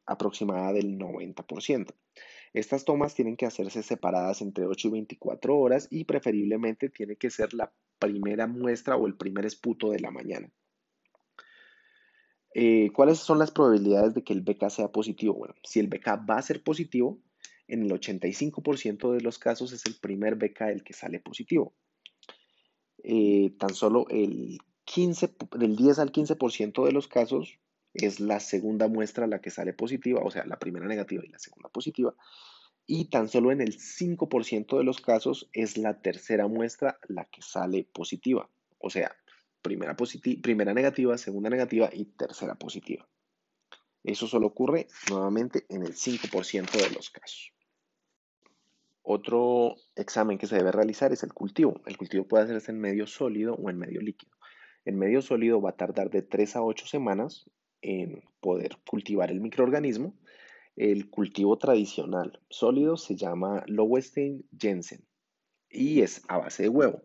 aproximada 0.06 0.72
del 0.72 0.98
90%. 0.98 1.94
Estas 2.54 2.86
tomas 2.86 3.14
tienen 3.14 3.36
que 3.36 3.44
hacerse 3.44 3.82
separadas 3.82 4.40
entre 4.40 4.64
8 4.64 4.88
y 4.88 4.90
24 4.92 5.54
horas 5.54 5.86
y 5.90 6.04
preferiblemente 6.04 6.88
tiene 6.88 7.16
que 7.16 7.28
ser 7.28 7.52
la 7.52 7.70
primera 7.98 8.46
muestra 8.46 8.96
o 8.96 9.06
el 9.06 9.18
primer 9.18 9.44
esputo 9.44 9.90
de 9.90 10.00
la 10.00 10.10
mañana. 10.10 10.50
Eh, 12.54 12.90
¿Cuáles 12.94 13.18
son 13.18 13.38
las 13.38 13.50
probabilidades 13.50 14.14
de 14.14 14.24
que 14.24 14.32
el 14.32 14.40
BK 14.40 14.70
sea 14.70 14.88
positivo? 14.90 15.34
Bueno, 15.34 15.54
si 15.62 15.78
el 15.78 15.88
BK 15.88 16.26
va 16.26 16.38
a 16.38 16.42
ser 16.42 16.62
positivo, 16.62 17.20
en 17.68 17.82
el 17.82 17.90
85% 17.90 19.12
de 19.12 19.20
los 19.20 19.38
casos 19.38 19.72
es 19.72 19.84
el 19.86 19.94
primer 19.96 20.36
BK 20.36 20.62
el 20.62 20.84
que 20.84 20.92
sale 20.92 21.20
positivo. 21.20 21.74
Eh, 23.02 23.52
tan 23.58 23.74
solo 23.74 24.06
el 24.08 24.58
15, 24.84 25.34
del 25.58 25.76
10 25.76 25.98
al 25.98 26.12
15% 26.12 26.84
de 26.84 26.92
los 26.92 27.08
casos 27.08 27.58
es 27.94 28.20
la 28.20 28.40
segunda 28.40 28.88
muestra 28.88 29.26
la 29.26 29.40
que 29.40 29.50
sale 29.50 29.72
positiva, 29.72 30.20
o 30.22 30.30
sea, 30.30 30.44
la 30.46 30.58
primera 30.58 30.86
negativa 30.86 31.24
y 31.24 31.28
la 31.28 31.38
segunda 31.38 31.68
positiva. 31.68 32.14
Y 32.86 33.06
tan 33.06 33.28
solo 33.28 33.50
en 33.50 33.60
el 33.60 33.78
5% 33.78 34.78
de 34.78 34.84
los 34.84 35.00
casos 35.00 35.48
es 35.52 35.76
la 35.76 36.00
tercera 36.00 36.46
muestra 36.46 36.98
la 37.08 37.24
que 37.24 37.42
sale 37.42 37.84
positiva. 37.84 38.48
O 38.78 38.90
sea, 38.90 39.16
primera, 39.60 39.96
primera 40.42 40.72
negativa, 40.72 41.18
segunda 41.18 41.50
negativa 41.50 41.90
y 41.92 42.04
tercera 42.04 42.54
positiva. 42.54 43.08
Eso 44.04 44.28
solo 44.28 44.46
ocurre 44.46 44.86
nuevamente 45.10 45.66
en 45.68 45.82
el 45.82 45.94
5% 45.94 46.70
de 46.70 46.94
los 46.94 47.10
casos. 47.10 47.55
Otro 49.08 49.76
examen 49.94 50.36
que 50.36 50.48
se 50.48 50.56
debe 50.56 50.72
realizar 50.72 51.12
es 51.12 51.22
el 51.22 51.32
cultivo. 51.32 51.80
El 51.86 51.96
cultivo 51.96 52.26
puede 52.26 52.42
hacerse 52.42 52.72
en 52.72 52.80
medio 52.80 53.06
sólido 53.06 53.54
o 53.54 53.70
en 53.70 53.78
medio 53.78 54.00
líquido. 54.00 54.36
En 54.84 54.98
medio 54.98 55.22
sólido 55.22 55.62
va 55.62 55.70
a 55.70 55.76
tardar 55.76 56.10
de 56.10 56.22
3 56.22 56.56
a 56.56 56.62
8 56.64 56.88
semanas 56.88 57.48
en 57.82 58.24
poder 58.40 58.78
cultivar 58.84 59.30
el 59.30 59.40
microorganismo. 59.40 60.18
El 60.74 61.08
cultivo 61.08 61.56
tradicional 61.56 62.40
sólido 62.50 62.96
se 62.96 63.14
llama 63.14 63.62
Lowenstein-Jensen 63.68 65.06
y 65.70 66.00
es 66.00 66.22
a 66.26 66.38
base 66.38 66.64
de 66.64 66.68
huevo. 66.68 67.00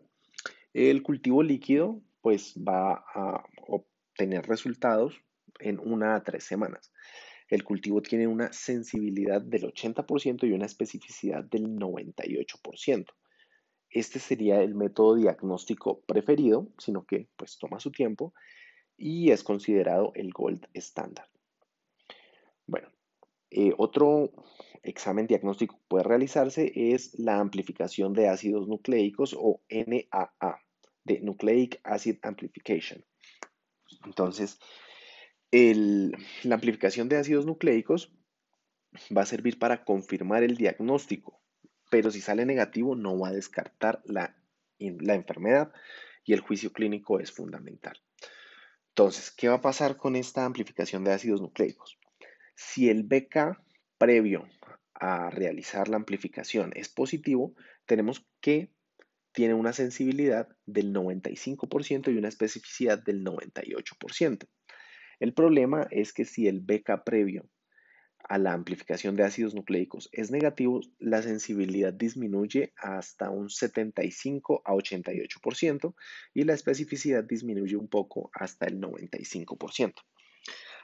El 0.72 1.04
cultivo 1.04 1.44
líquido 1.44 2.02
pues 2.20 2.56
va 2.56 3.04
a 3.14 3.44
obtener 3.68 4.48
resultados 4.48 5.22
en 5.60 5.78
una 5.78 6.16
a 6.16 6.24
tres 6.24 6.42
semanas. 6.42 6.91
El 7.52 7.64
cultivo 7.64 8.00
tiene 8.00 8.26
una 8.26 8.50
sensibilidad 8.50 9.42
del 9.42 9.64
80% 9.64 10.48
y 10.48 10.52
una 10.52 10.64
especificidad 10.64 11.44
del 11.44 11.76
98%. 11.76 13.04
Este 13.90 14.18
sería 14.18 14.62
el 14.62 14.74
método 14.74 15.16
diagnóstico 15.16 16.00
preferido, 16.06 16.68
sino 16.78 17.04
que 17.04 17.28
pues 17.36 17.58
toma 17.58 17.78
su 17.78 17.92
tiempo 17.92 18.32
y 18.96 19.32
es 19.32 19.44
considerado 19.44 20.12
el 20.14 20.32
gold 20.32 20.66
standard. 20.72 21.28
Bueno, 22.66 22.88
eh, 23.50 23.74
otro 23.76 24.32
examen 24.82 25.26
diagnóstico 25.26 25.76
que 25.76 25.84
puede 25.88 26.04
realizarse 26.04 26.72
es 26.74 27.18
la 27.18 27.38
amplificación 27.38 28.14
de 28.14 28.28
ácidos 28.28 28.66
nucleicos 28.66 29.36
o 29.38 29.60
NAA, 29.68 30.58
de 31.04 31.20
Nucleic 31.20 31.80
Acid 31.84 32.16
Amplification. 32.22 33.04
Entonces, 34.06 34.58
la 35.52 36.54
amplificación 36.54 37.08
de 37.08 37.18
ácidos 37.18 37.44
nucleicos 37.44 38.10
va 39.14 39.22
a 39.22 39.26
servir 39.26 39.58
para 39.58 39.84
confirmar 39.84 40.42
el 40.42 40.56
diagnóstico, 40.56 41.42
pero 41.90 42.10
si 42.10 42.20
sale 42.20 42.46
negativo 42.46 42.96
no 42.96 43.18
va 43.18 43.28
a 43.28 43.32
descartar 43.32 44.02
la, 44.06 44.36
la 44.78 45.14
enfermedad 45.14 45.72
y 46.24 46.32
el 46.32 46.40
juicio 46.40 46.72
clínico 46.72 47.20
es 47.20 47.32
fundamental. 47.32 48.00
Entonces, 48.88 49.30
¿qué 49.30 49.48
va 49.48 49.56
a 49.56 49.60
pasar 49.60 49.96
con 49.96 50.16
esta 50.16 50.44
amplificación 50.44 51.04
de 51.04 51.12
ácidos 51.12 51.40
nucleicos? 51.40 51.98
Si 52.54 52.88
el 52.88 53.02
BK 53.04 53.58
previo 53.98 54.48
a 54.94 55.30
realizar 55.30 55.88
la 55.88 55.96
amplificación 55.96 56.72
es 56.74 56.88
positivo, 56.88 57.54
tenemos 57.86 58.26
que 58.40 58.72
tiene 59.32 59.54
una 59.54 59.72
sensibilidad 59.72 60.48
del 60.66 60.92
95% 60.92 62.12
y 62.12 62.18
una 62.18 62.28
especificidad 62.28 63.02
del 63.02 63.24
98%. 63.24 64.46
El 65.22 65.34
problema 65.34 65.86
es 65.92 66.12
que 66.12 66.24
si 66.24 66.48
el 66.48 66.58
BK 66.58 67.04
previo 67.04 67.48
a 68.24 68.38
la 68.38 68.54
amplificación 68.54 69.14
de 69.14 69.22
ácidos 69.22 69.54
nucleicos 69.54 70.08
es 70.10 70.32
negativo, 70.32 70.80
la 70.98 71.22
sensibilidad 71.22 71.92
disminuye 71.92 72.72
hasta 72.76 73.30
un 73.30 73.48
75 73.48 74.62
a 74.64 74.72
88% 74.72 75.94
y 76.34 76.42
la 76.42 76.54
especificidad 76.54 77.22
disminuye 77.22 77.76
un 77.76 77.86
poco 77.86 78.32
hasta 78.34 78.66
el 78.66 78.80
95%. 78.80 79.94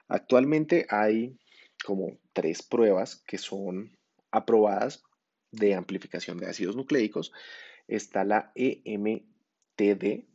Actualmente 0.06 0.86
hay 0.88 1.36
como 1.84 2.20
tres 2.32 2.62
pruebas 2.62 3.16
que 3.26 3.38
son 3.38 3.90
aprobadas 4.30 5.02
de 5.50 5.74
amplificación 5.74 6.38
de 6.38 6.46
ácidos 6.46 6.76
nucleicos. 6.76 7.32
Está 7.88 8.22
la 8.22 8.52
EMTD, 8.54 10.28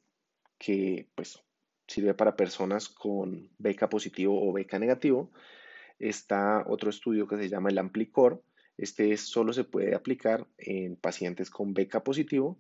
que 0.60 1.08
pues 1.16 1.42
sirve 1.94 2.14
para 2.14 2.36
personas 2.36 2.90
con 2.90 3.50
beca 3.58 3.88
positivo 3.90 4.42
o 4.42 4.52
beca 4.52 4.80
negativo. 4.80 5.32
Está 6.00 6.64
otro 6.68 6.90
estudio 6.90 7.28
que 7.28 7.38
se 7.38 7.50
llama 7.50 7.70
el 7.70 7.78
Amplicor. 7.78 8.44
Este 8.78 9.16
solo 9.18 9.54
se 9.54 9.64
puede 9.64 9.94
aplicar 9.94 10.48
en 10.58 10.96
pacientes 10.96 11.50
con 11.50 11.74
beca 11.74 12.04
positivo. 12.04 12.60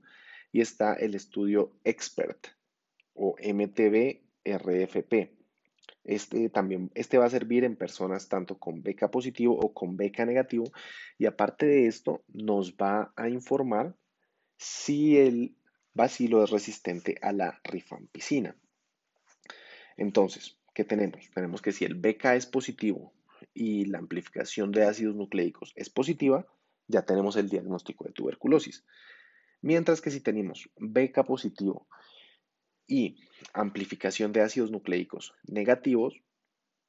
Y 0.51 0.61
está 0.61 0.93
el 0.93 1.15
estudio 1.15 1.71
Expert 1.83 2.47
o 3.15 3.35
MTB-RFP. 3.37 5.31
Este, 6.03 6.49
también, 6.49 6.91
este 6.93 7.17
va 7.17 7.25
a 7.25 7.29
servir 7.29 7.63
en 7.63 7.75
personas 7.75 8.27
tanto 8.27 8.59
con 8.59 8.83
beca 8.83 9.09
positivo 9.09 9.57
o 9.57 9.73
con 9.73 9.97
beca 9.97 10.25
negativo. 10.25 10.65
Y 11.17 11.25
aparte 11.25 11.65
de 11.65 11.87
esto, 11.87 12.23
nos 12.27 12.75
va 12.75 13.13
a 13.15 13.29
informar 13.29 13.95
si 14.57 15.17
el 15.17 15.55
bacilo 15.93 16.43
es 16.43 16.51
resistente 16.51 17.17
a 17.21 17.31
la 17.31 17.59
rifampicina. 17.63 18.55
Entonces, 19.97 20.57
¿qué 20.73 20.83
tenemos? 20.83 21.29
Tenemos 21.33 21.61
que 21.61 21.71
si 21.71 21.85
el 21.85 21.95
BK 21.95 22.35
es 22.35 22.45
positivo 22.45 23.13
y 23.53 23.85
la 23.85 23.99
amplificación 23.99 24.71
de 24.71 24.83
ácidos 24.83 25.15
nucleicos 25.15 25.73
es 25.75 25.89
positiva, 25.89 26.45
ya 26.87 27.03
tenemos 27.03 27.35
el 27.35 27.49
diagnóstico 27.49 28.05
de 28.05 28.11
tuberculosis. 28.13 28.85
Mientras 29.61 30.01
que 30.01 30.11
si 30.11 30.19
tenemos 30.19 30.69
BK 30.77 31.25
positivo 31.25 31.87
y 32.87 33.17
amplificación 33.53 34.33
de 34.33 34.41
ácidos 34.41 34.71
nucleicos 34.71 35.33
negativos, 35.47 36.21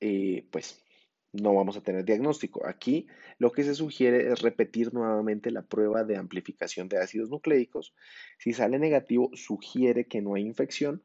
eh, 0.00 0.46
pues 0.50 0.84
no 1.32 1.54
vamos 1.54 1.76
a 1.76 1.82
tener 1.82 2.04
diagnóstico. 2.04 2.66
Aquí 2.66 3.06
lo 3.38 3.52
que 3.52 3.64
se 3.64 3.74
sugiere 3.74 4.32
es 4.32 4.40
repetir 4.40 4.94
nuevamente 4.94 5.50
la 5.50 5.62
prueba 5.62 6.04
de 6.04 6.16
amplificación 6.16 6.88
de 6.88 6.98
ácidos 6.98 7.30
nucleicos. 7.30 7.94
Si 8.38 8.52
sale 8.52 8.78
negativo, 8.78 9.30
sugiere 9.34 10.06
que 10.06 10.20
no 10.20 10.34
hay 10.34 10.42
infección, 10.42 11.02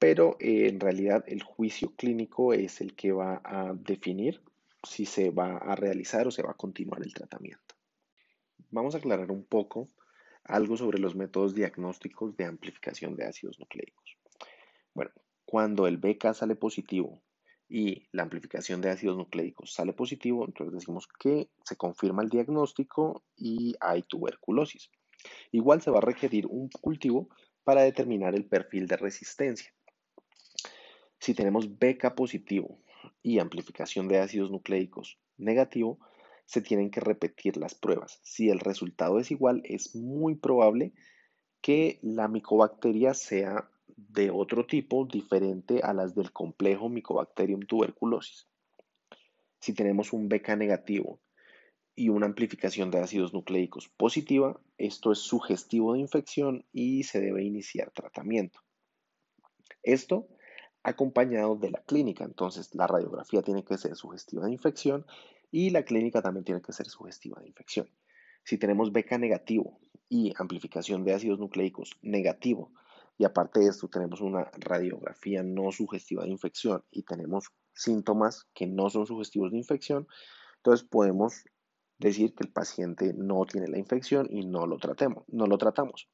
pero 0.00 0.38
eh, 0.40 0.66
en 0.66 0.80
realidad 0.80 1.22
el 1.26 1.42
juicio 1.42 1.94
clínico 1.94 2.54
es 2.54 2.80
el 2.80 2.96
que 2.96 3.12
va 3.12 3.42
a 3.44 3.74
definir 3.74 4.42
si 4.82 5.04
se 5.04 5.30
va 5.30 5.58
a 5.58 5.76
realizar 5.76 6.26
o 6.26 6.30
se 6.30 6.42
va 6.42 6.52
a 6.52 6.56
continuar 6.56 7.02
el 7.04 7.12
tratamiento. 7.12 7.74
Vamos 8.70 8.94
a 8.94 8.98
aclarar 8.98 9.30
un 9.30 9.44
poco 9.44 9.88
algo 10.44 10.78
sobre 10.78 10.98
los 10.98 11.14
métodos 11.14 11.54
diagnósticos 11.54 12.34
de 12.34 12.46
amplificación 12.46 13.14
de 13.14 13.26
ácidos 13.26 13.58
nucleicos. 13.60 14.16
Bueno, 14.94 15.10
cuando 15.44 15.86
el 15.86 15.98
BK 15.98 16.32
sale 16.32 16.56
positivo 16.56 17.22
y 17.68 18.08
la 18.12 18.22
amplificación 18.22 18.80
de 18.80 18.88
ácidos 18.88 19.18
nucleicos 19.18 19.74
sale 19.74 19.92
positivo, 19.92 20.46
entonces 20.46 20.72
decimos 20.72 21.08
que 21.18 21.50
se 21.62 21.76
confirma 21.76 22.22
el 22.22 22.30
diagnóstico 22.30 23.22
y 23.36 23.74
hay 23.80 24.02
tuberculosis. 24.04 24.90
Igual 25.52 25.82
se 25.82 25.90
va 25.90 25.98
a 25.98 26.02
requerir 26.02 26.46
un 26.46 26.70
cultivo 26.70 27.28
para 27.64 27.82
determinar 27.82 28.34
el 28.34 28.46
perfil 28.46 28.86
de 28.86 28.96
resistencia. 28.96 29.74
Si 31.20 31.34
tenemos 31.34 31.78
beca 31.78 32.14
positivo 32.14 32.80
y 33.22 33.38
amplificación 33.38 34.08
de 34.08 34.18
ácidos 34.18 34.50
nucleicos 34.50 35.18
negativo, 35.36 35.98
se 36.46 36.62
tienen 36.62 36.90
que 36.90 37.00
repetir 37.00 37.58
las 37.58 37.74
pruebas. 37.74 38.18
Si 38.22 38.48
el 38.48 38.58
resultado 38.58 39.20
es 39.20 39.30
igual, 39.30 39.62
es 39.64 39.94
muy 39.94 40.34
probable 40.34 40.92
que 41.60 41.98
la 42.02 42.26
micobacteria 42.26 43.14
sea 43.14 43.70
de 43.96 44.30
otro 44.30 44.66
tipo 44.66 45.04
diferente 45.04 45.80
a 45.82 45.92
las 45.92 46.14
del 46.14 46.32
complejo 46.32 46.88
Mycobacterium 46.88 47.60
tuberculosis. 47.60 48.48
Si 49.60 49.74
tenemos 49.74 50.14
un 50.14 50.28
beca 50.28 50.56
negativo 50.56 51.20
y 51.94 52.08
una 52.08 52.26
amplificación 52.26 52.90
de 52.90 53.00
ácidos 53.00 53.34
nucleicos 53.34 53.88
positiva, 53.88 54.58
esto 54.78 55.12
es 55.12 55.18
sugestivo 55.18 55.92
de 55.92 56.00
infección 56.00 56.64
y 56.72 57.02
se 57.02 57.20
debe 57.20 57.44
iniciar 57.44 57.90
tratamiento. 57.90 58.60
Esto 59.82 60.26
acompañado 60.82 61.56
de 61.56 61.70
la 61.70 61.82
clínica. 61.82 62.24
Entonces, 62.24 62.74
la 62.74 62.86
radiografía 62.86 63.42
tiene 63.42 63.64
que 63.64 63.78
ser 63.78 63.96
sugestiva 63.96 64.46
de 64.46 64.52
infección 64.52 65.06
y 65.50 65.70
la 65.70 65.84
clínica 65.84 66.22
también 66.22 66.44
tiene 66.44 66.62
que 66.62 66.72
ser 66.72 66.86
sugestiva 66.86 67.40
de 67.40 67.48
infección. 67.48 67.88
Si 68.44 68.58
tenemos 68.58 68.92
beca 68.92 69.18
negativo 69.18 69.78
y 70.08 70.32
amplificación 70.38 71.04
de 71.04 71.14
ácidos 71.14 71.38
nucleicos 71.38 71.96
negativo, 72.02 72.72
y 73.20 73.24
aparte 73.24 73.60
de 73.60 73.66
esto 73.66 73.88
tenemos 73.88 74.22
una 74.22 74.50
radiografía 74.58 75.42
no 75.42 75.70
sugestiva 75.72 76.24
de 76.24 76.30
infección 76.30 76.82
y 76.90 77.02
tenemos 77.02 77.50
síntomas 77.74 78.46
que 78.54 78.66
no 78.66 78.88
son 78.88 79.06
sugestivos 79.06 79.50
de 79.50 79.58
infección, 79.58 80.08
Entonces 80.56 80.88
podemos 80.88 81.44
decir 81.98 82.34
que 82.34 82.44
el 82.44 82.50
paciente 82.50 83.12
no 83.14 83.44
tiene 83.44 83.68
la 83.68 83.78
infección 83.78 84.26
y 84.30 84.46
no 84.46 84.66
lo, 84.66 84.78
tratemos, 84.78 85.24
no 85.28 85.46
lo 85.46 85.58
tratamos. 85.58 86.08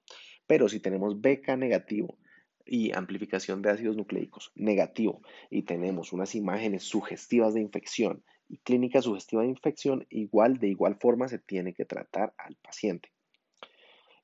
Pero 0.49 0.69
si 0.69 0.81
tenemos 0.81 1.21
BK 1.21 1.57
negativo 1.57 2.19
y 2.67 2.93
amplificación 2.93 3.63
de 3.63 3.71
ácidos 3.71 3.97
nucleicos 3.97 4.53
negativo 4.55 5.23
y 5.51 5.63
tenemos 5.63 6.13
unas 6.13 6.35
imágenes 6.35 6.83
sugestivas 6.83 7.55
de 7.55 7.61
infección 7.61 8.25
y 8.49 8.59
clínica 8.59 9.03
sugestiva 9.03 9.43
de 9.43 9.49
infección, 9.49 10.07
igual 10.11 10.59
de 10.59 10.69
igual 10.69 10.97
forma 11.01 11.29
se 11.29 11.39
tiene 11.39 11.75
que 11.75 11.85
tratar 11.85 12.35
al 12.39 12.57
paciente. 12.57 13.13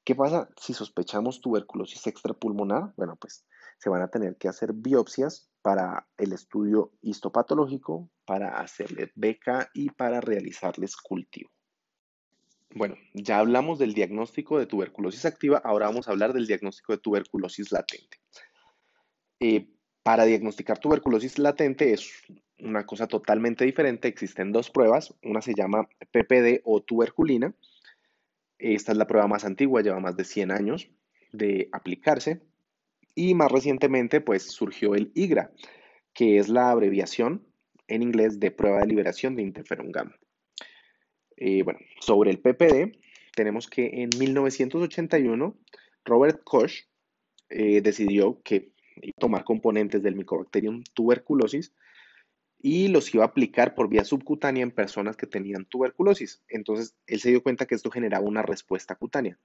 ¿Qué 0.05 0.17
pasa 0.17 0.49
si 0.57 0.75
sospechamos 0.75 1.41
tuberculosis 1.41 2.09
extrapulmonar? 2.09 2.93
Bueno, 2.97 3.17
pues 3.21 3.47
se 3.79 3.89
van 3.89 4.03
a 4.03 4.09
tener 4.09 4.37
que 4.37 4.49
hacer 4.49 4.73
biopsias 4.73 5.49
para 5.63 6.09
el 6.19 6.33
estudio 6.33 6.93
histopatológico, 7.03 8.11
para 8.25 8.59
hacerle 8.61 9.13
beca 9.15 9.71
y 9.73 9.91
para 9.91 10.21
realizarles 10.21 10.97
cultivo. 10.97 11.52
Bueno, 12.75 12.97
ya 13.13 13.39
hablamos 13.39 13.79
del 13.79 13.93
diagnóstico 13.93 14.59
de 14.59 14.67
tuberculosis 14.67 15.25
activa, 15.27 15.59
ahora 15.59 15.87
vamos 15.87 16.09
a 16.09 16.13
hablar 16.13 16.33
del 16.33 16.47
diagnóstico 16.47 16.93
de 16.93 16.99
tuberculosis 16.99 17.71
latente. 17.71 18.19
Eh, 19.41 19.67
para 20.03 20.25
diagnosticar 20.25 20.79
tuberculosis 20.79 21.39
latente 21.39 21.93
es 21.93 22.11
una 22.59 22.87
cosa 22.87 23.07
totalmente 23.07 23.65
diferente. 23.65 24.09
Existen 24.09 24.53
dos 24.53 24.71
pruebas. 24.71 25.15
Una 25.23 25.43
se 25.43 25.55
llama 25.55 25.89
PPD 26.11 26.61
o 26.65 26.81
tuberculina. 26.83 27.55
Esta 28.59 28.93
es 28.93 28.99
la 28.99 29.07
prueba 29.07 29.27
más 29.27 29.45
antigua, 29.45 29.83
lleva 29.83 30.01
más 30.01 30.17
de 30.17 30.25
100 30.25 30.53
años 30.53 30.89
de 31.33 31.69
aplicarse. 31.73 32.41
Y 33.15 33.35
más 33.35 33.51
recientemente, 33.51 34.21
pues 34.21 34.45
surgió 34.45 34.95
el 34.95 35.11
IGRA, 35.15 35.53
que 36.15 36.39
es 36.39 36.49
la 36.49 36.71
abreviación 36.71 37.47
en 37.89 38.03
inglés 38.03 38.41
de 38.41 38.51
prueba 38.51 38.81
de 38.81 38.87
liberación 38.87 39.37
de 39.37 39.43
interferón 39.43 39.91
gamma. 39.91 40.17
Eh, 41.37 41.65
sobre 42.01 42.31
el 42.31 42.39
PPD, 42.39 42.99
tenemos 43.35 43.69
que 43.69 44.03
en 44.03 44.11
1981 44.19 45.57
Robert 46.05 46.43
Koch 46.45 46.73
eh, 47.49 47.81
decidió 47.81 48.41
que 48.43 48.73
iba 49.01 49.15
a 49.17 49.21
tomar 49.21 49.45
componentes 49.45 50.03
del 50.03 50.17
Mycobacterium 50.17 50.83
tuberculosis 50.95 51.73
y 52.59 52.89
los 52.89 53.13
iba 53.15 53.25
a 53.25 53.29
aplicar 53.29 53.75
por 53.75 53.89
vía 53.89 54.05
subcutánea 54.05 54.63
en 54.63 54.71
personas 54.71 55.17
que 55.17 55.27
tenían 55.27 55.65
tuberculosis. 55.65 56.43
Entonces, 56.49 56.95
él 57.07 57.21
se 57.21 57.31
dio 57.31 57.43
cuenta 57.43 57.67
que 57.67 57.75
esto 57.75 57.91
generaba 57.91 58.25
una 58.25 58.43
respuesta 58.43 58.95
cutánea. 58.95 59.39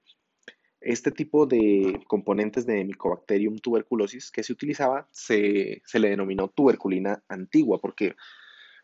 Este 0.80 1.10
tipo 1.10 1.46
de 1.46 2.00
componentes 2.06 2.64
de 2.64 2.84
Mycobacterium 2.84 3.58
tuberculosis 3.58 4.30
que 4.30 4.44
se 4.44 4.52
utilizaba 4.52 5.08
se, 5.10 5.82
se 5.84 5.98
le 5.98 6.10
denominó 6.10 6.48
tuberculina 6.48 7.24
antigua 7.28 7.80
porque 7.80 8.14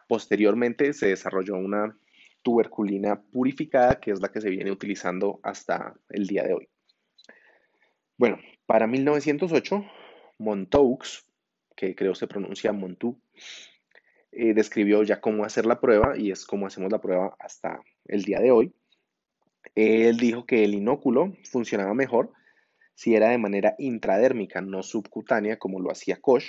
posteriormente 0.08 0.92
se 0.92 1.06
desarrolló 1.06 1.54
una 1.54 1.96
tuberculina 2.44 3.20
purificada, 3.20 3.98
que 3.98 4.12
es 4.12 4.20
la 4.20 4.28
que 4.28 4.40
se 4.40 4.50
viene 4.50 4.70
utilizando 4.70 5.40
hasta 5.42 5.94
el 6.10 6.28
día 6.28 6.44
de 6.44 6.54
hoy. 6.54 6.68
Bueno, 8.16 8.38
para 8.66 8.86
1908, 8.86 9.84
Montoux, 10.38 11.26
que 11.74 11.96
creo 11.96 12.14
se 12.14 12.28
pronuncia 12.28 12.72
Montou, 12.72 13.18
eh, 14.30 14.54
describió 14.54 15.02
ya 15.02 15.20
cómo 15.20 15.44
hacer 15.44 15.66
la 15.66 15.80
prueba 15.80 16.16
y 16.16 16.30
es 16.30 16.44
cómo 16.44 16.66
hacemos 16.66 16.92
la 16.92 17.00
prueba 17.00 17.34
hasta 17.40 17.80
el 18.04 18.22
día 18.22 18.40
de 18.40 18.50
hoy. 18.52 18.74
Él 19.74 20.18
dijo 20.18 20.46
que 20.46 20.64
el 20.64 20.74
inóculo 20.74 21.34
funcionaba 21.50 21.94
mejor 21.94 22.30
si 22.94 23.16
era 23.16 23.30
de 23.30 23.38
manera 23.38 23.74
intradérmica, 23.78 24.60
no 24.60 24.82
subcutánea, 24.82 25.58
como 25.58 25.80
lo 25.80 25.90
hacía 25.90 26.20
Koch, 26.20 26.44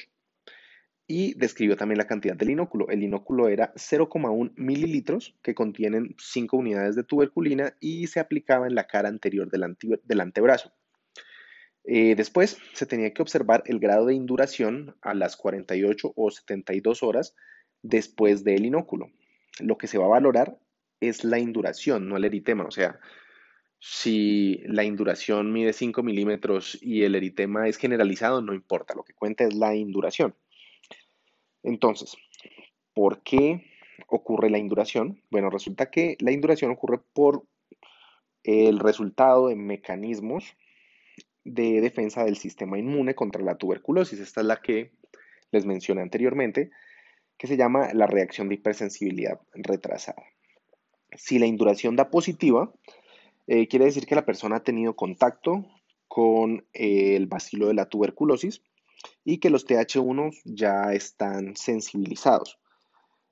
y 1.07 1.35
describió 1.35 1.75
también 1.77 1.97
la 1.97 2.07
cantidad 2.07 2.35
del 2.35 2.49
inóculo. 2.49 2.89
El 2.89 3.03
inóculo 3.03 3.47
era 3.47 3.73
0,1 3.75 4.53
mililitros 4.55 5.35
que 5.43 5.53
contienen 5.53 6.15
5 6.17 6.57
unidades 6.57 6.95
de 6.95 7.03
tuberculina 7.03 7.75
y 7.79 8.07
se 8.07 8.19
aplicaba 8.19 8.67
en 8.67 8.75
la 8.75 8.87
cara 8.87 9.09
anterior 9.09 9.49
del, 9.49 10.21
antebrazo. 10.21 10.71
Eh, 11.83 12.15
después 12.15 12.57
se 12.73 12.87
tenía 12.87 13.13
que 13.13 13.21
observar 13.21 13.63
el 13.67 13.79
grado 13.79 14.07
de 14.07 14.15
induración 14.15 14.95
a 15.01 15.13
las 15.13 15.37
48 15.37 16.13
o 16.15 16.31
72 16.31 17.03
horas 17.03 17.35
después 17.83 18.43
del 18.43 18.65
inóculo. 18.65 19.11
Lo 19.59 19.77
que 19.77 19.87
se 19.87 19.99
va 19.99 20.05
a 20.05 20.09
valorar 20.09 20.57
es 20.99 21.23
la 21.23 21.37
induración, 21.37 22.09
no 22.09 22.17
el 22.17 22.25
eritema. 22.25 22.65
O 22.65 22.71
sea, 22.71 22.99
si 23.79 24.63
la 24.65 24.83
induración 24.83 25.53
mide 25.53 25.71
5 25.71 26.01
milímetros 26.01 26.79
y 26.81 27.03
el 27.03 27.13
eritema 27.13 27.67
es 27.67 27.77
generalizado, 27.77 28.41
no 28.41 28.55
importa. 28.55 28.95
Lo 28.95 29.03
que 29.03 29.13
cuenta 29.13 29.43
es 29.43 29.53
la 29.53 29.75
induración. 29.75 30.33
Entonces, 31.65 32.15
¿por 32.93 33.23
qué 33.23 33.65
ocurre 34.07 34.49
la 34.51 34.59
induración? 34.59 35.21
Bueno, 35.31 35.49
resulta 35.49 35.89
que 35.89 36.15
la 36.19 36.31
induración 36.31 36.71
ocurre 36.71 36.99
por 37.13 37.43
el 38.43 38.79
resultado 38.79 39.47
de 39.47 39.55
mecanismos 39.55 40.55
de 41.43 41.81
defensa 41.81 42.23
del 42.23 42.37
sistema 42.37 42.77
inmune 42.77 43.15
contra 43.15 43.41
la 43.41 43.57
tuberculosis. 43.57 44.19
Esta 44.19 44.41
es 44.41 44.47
la 44.47 44.61
que 44.61 44.91
les 45.51 45.65
mencioné 45.65 46.01
anteriormente, 46.01 46.69
que 47.37 47.47
se 47.47 47.57
llama 47.57 47.93
la 47.93 48.05
reacción 48.05 48.47
de 48.47 48.55
hipersensibilidad 48.55 49.39
retrasada. 49.53 50.23
Si 51.13 51.39
la 51.39 51.47
induración 51.47 51.95
da 51.95 52.11
positiva, 52.11 52.71
eh, 53.47 53.67
quiere 53.67 53.85
decir 53.85 54.05
que 54.05 54.15
la 54.15 54.25
persona 54.25 54.57
ha 54.57 54.63
tenido 54.63 54.95
contacto 54.95 55.65
con 56.07 56.65
el 56.73 57.25
bacilo 57.25 57.67
de 57.67 57.73
la 57.73 57.89
tuberculosis 57.89 58.61
y 59.23 59.39
que 59.39 59.49
los 59.49 59.65
TH1 59.67 60.41
ya 60.45 60.93
están 60.93 61.55
sensibilizados. 61.55 62.59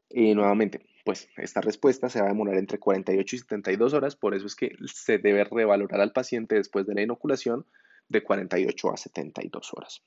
Nuevamente, 0.10 0.86
pues 1.04 1.28
esta 1.38 1.62
respuesta 1.62 2.10
se 2.10 2.20
va 2.20 2.28
a 2.28 2.30
demorar 2.30 2.58
entre 2.58 2.80
48 2.80 3.36
y 3.36 3.40
72 3.40 3.94
horas, 3.94 4.16
por 4.16 4.36
eso 4.36 4.46
es 4.46 4.56
que 4.56 4.76
se 4.86 5.18
debe 5.18 5.44
revalorar 5.44 6.00
al 6.02 6.14
paciente 6.14 6.56
después 6.56 6.86
de 6.86 6.94
la 6.94 7.02
inoculación 7.02 7.66
de 8.10 8.24
48 8.24 8.92
a 8.92 8.98
72 8.98 9.74
horas. 9.74 10.04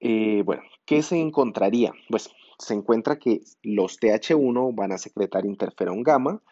Eh, 0.00 0.42
bueno, 0.44 0.62
¿qué 0.84 1.02
se 1.02 1.20
encontraría? 1.20 1.92
Pues 2.08 2.30
se 2.58 2.74
encuentra 2.74 3.18
que 3.18 3.40
los 3.62 4.00
TH1 4.00 4.74
van 4.74 4.92
a 4.92 4.98
secretar 4.98 5.44
interferón 5.46 6.02
gamma 6.02 6.42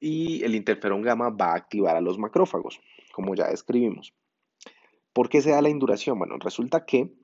y 0.00 0.42
el 0.44 0.54
interferón 0.54 1.02
gamma 1.02 1.30
va 1.30 1.52
a 1.52 1.56
activar 1.56 1.96
a 1.96 2.00
los 2.00 2.18
macrófagos, 2.18 2.80
como 3.12 3.34
ya 3.34 3.48
describimos. 3.48 4.14
¿Por 5.14 5.28
qué 5.28 5.40
se 5.40 5.50
da 5.50 5.62
la 5.62 5.70
induración? 5.70 6.18
Bueno, 6.18 6.36
resulta 6.38 6.84
que 6.84 7.14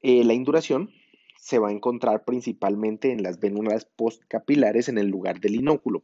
eh, 0.00 0.24
la 0.24 0.32
induración 0.32 0.90
se 1.38 1.58
va 1.58 1.68
a 1.68 1.72
encontrar 1.72 2.24
principalmente 2.24 3.12
en 3.12 3.22
las 3.22 3.38
vénulas 3.38 3.84
postcapilares 3.84 4.88
en 4.88 4.98
el 4.98 5.08
lugar 5.08 5.38
del 5.38 5.54
inóculo. 5.54 6.00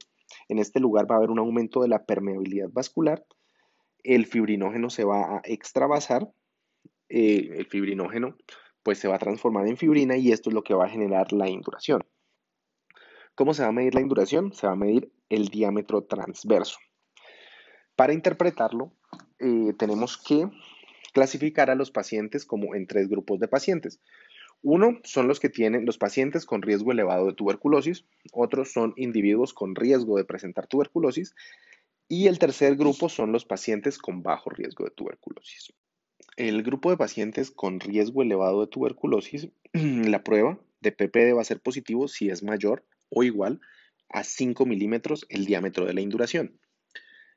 En 0.48 0.58
este 0.58 0.80
lugar 0.80 1.10
va 1.10 1.16
a 1.16 1.18
haber 1.18 1.30
un 1.30 1.38
aumento 1.38 1.80
de 1.80 1.88
la 1.88 2.04
permeabilidad 2.04 2.68
vascular, 2.70 3.24
el 4.02 4.26
fibrinógeno 4.26 4.90
se 4.90 5.04
va 5.04 5.36
a 5.36 5.42
extravasar, 5.44 6.30
eh, 7.08 7.48
el 7.56 7.66
fibrinógeno 7.66 8.36
pues 8.82 8.98
se 8.98 9.08
va 9.08 9.16
a 9.16 9.18
transformar 9.18 9.66
en 9.66 9.78
fibrina 9.78 10.16
y 10.18 10.32
esto 10.32 10.50
es 10.50 10.54
lo 10.54 10.62
que 10.62 10.74
va 10.74 10.84
a 10.84 10.90
generar 10.90 11.32
la 11.32 11.48
induración. 11.48 12.02
¿Cómo 13.34 13.54
se 13.54 13.62
va 13.62 13.68
a 13.68 13.72
medir 13.72 13.94
la 13.94 14.02
induración? 14.02 14.52
Se 14.52 14.66
va 14.66 14.74
a 14.74 14.76
medir 14.76 15.10
el 15.30 15.48
diámetro 15.48 16.04
transverso. 16.04 16.78
Para 17.96 18.12
interpretarlo, 18.12 18.92
eh, 19.38 19.72
tenemos 19.78 20.18
que 20.18 20.50
clasificar 21.14 21.70
a 21.70 21.74
los 21.74 21.90
pacientes 21.90 22.44
como 22.44 22.74
en 22.74 22.86
tres 22.86 23.08
grupos 23.08 23.40
de 23.40 23.48
pacientes. 23.48 24.00
Uno 24.62 25.00
son 25.04 25.28
los 25.28 25.40
que 25.40 25.48
tienen 25.48 25.86
los 25.86 25.96
pacientes 25.96 26.44
con 26.44 26.60
riesgo 26.60 26.92
elevado 26.92 27.26
de 27.26 27.34
tuberculosis, 27.34 28.04
otros 28.32 28.72
son 28.72 28.92
individuos 28.96 29.54
con 29.54 29.74
riesgo 29.74 30.16
de 30.16 30.24
presentar 30.24 30.66
tuberculosis 30.66 31.34
y 32.08 32.26
el 32.26 32.38
tercer 32.38 32.76
grupo 32.76 33.08
son 33.08 33.32
los 33.32 33.44
pacientes 33.44 33.98
con 33.98 34.22
bajo 34.22 34.50
riesgo 34.50 34.84
de 34.84 34.90
tuberculosis. 34.90 35.72
El 36.36 36.62
grupo 36.62 36.90
de 36.90 36.96
pacientes 36.96 37.50
con 37.50 37.78
riesgo 37.78 38.22
elevado 38.22 38.62
de 38.62 38.66
tuberculosis, 38.66 39.48
la 39.72 40.24
prueba 40.24 40.58
de 40.80 40.92
PPD 40.92 41.36
va 41.36 41.42
a 41.42 41.44
ser 41.44 41.60
positivo 41.60 42.08
si 42.08 42.28
es 42.28 42.42
mayor 42.42 42.84
o 43.08 43.22
igual 43.22 43.60
a 44.08 44.24
5 44.24 44.66
milímetros 44.66 45.26
el 45.28 45.44
diámetro 45.44 45.86
de 45.86 45.94
la 45.94 46.00
induración. 46.00 46.58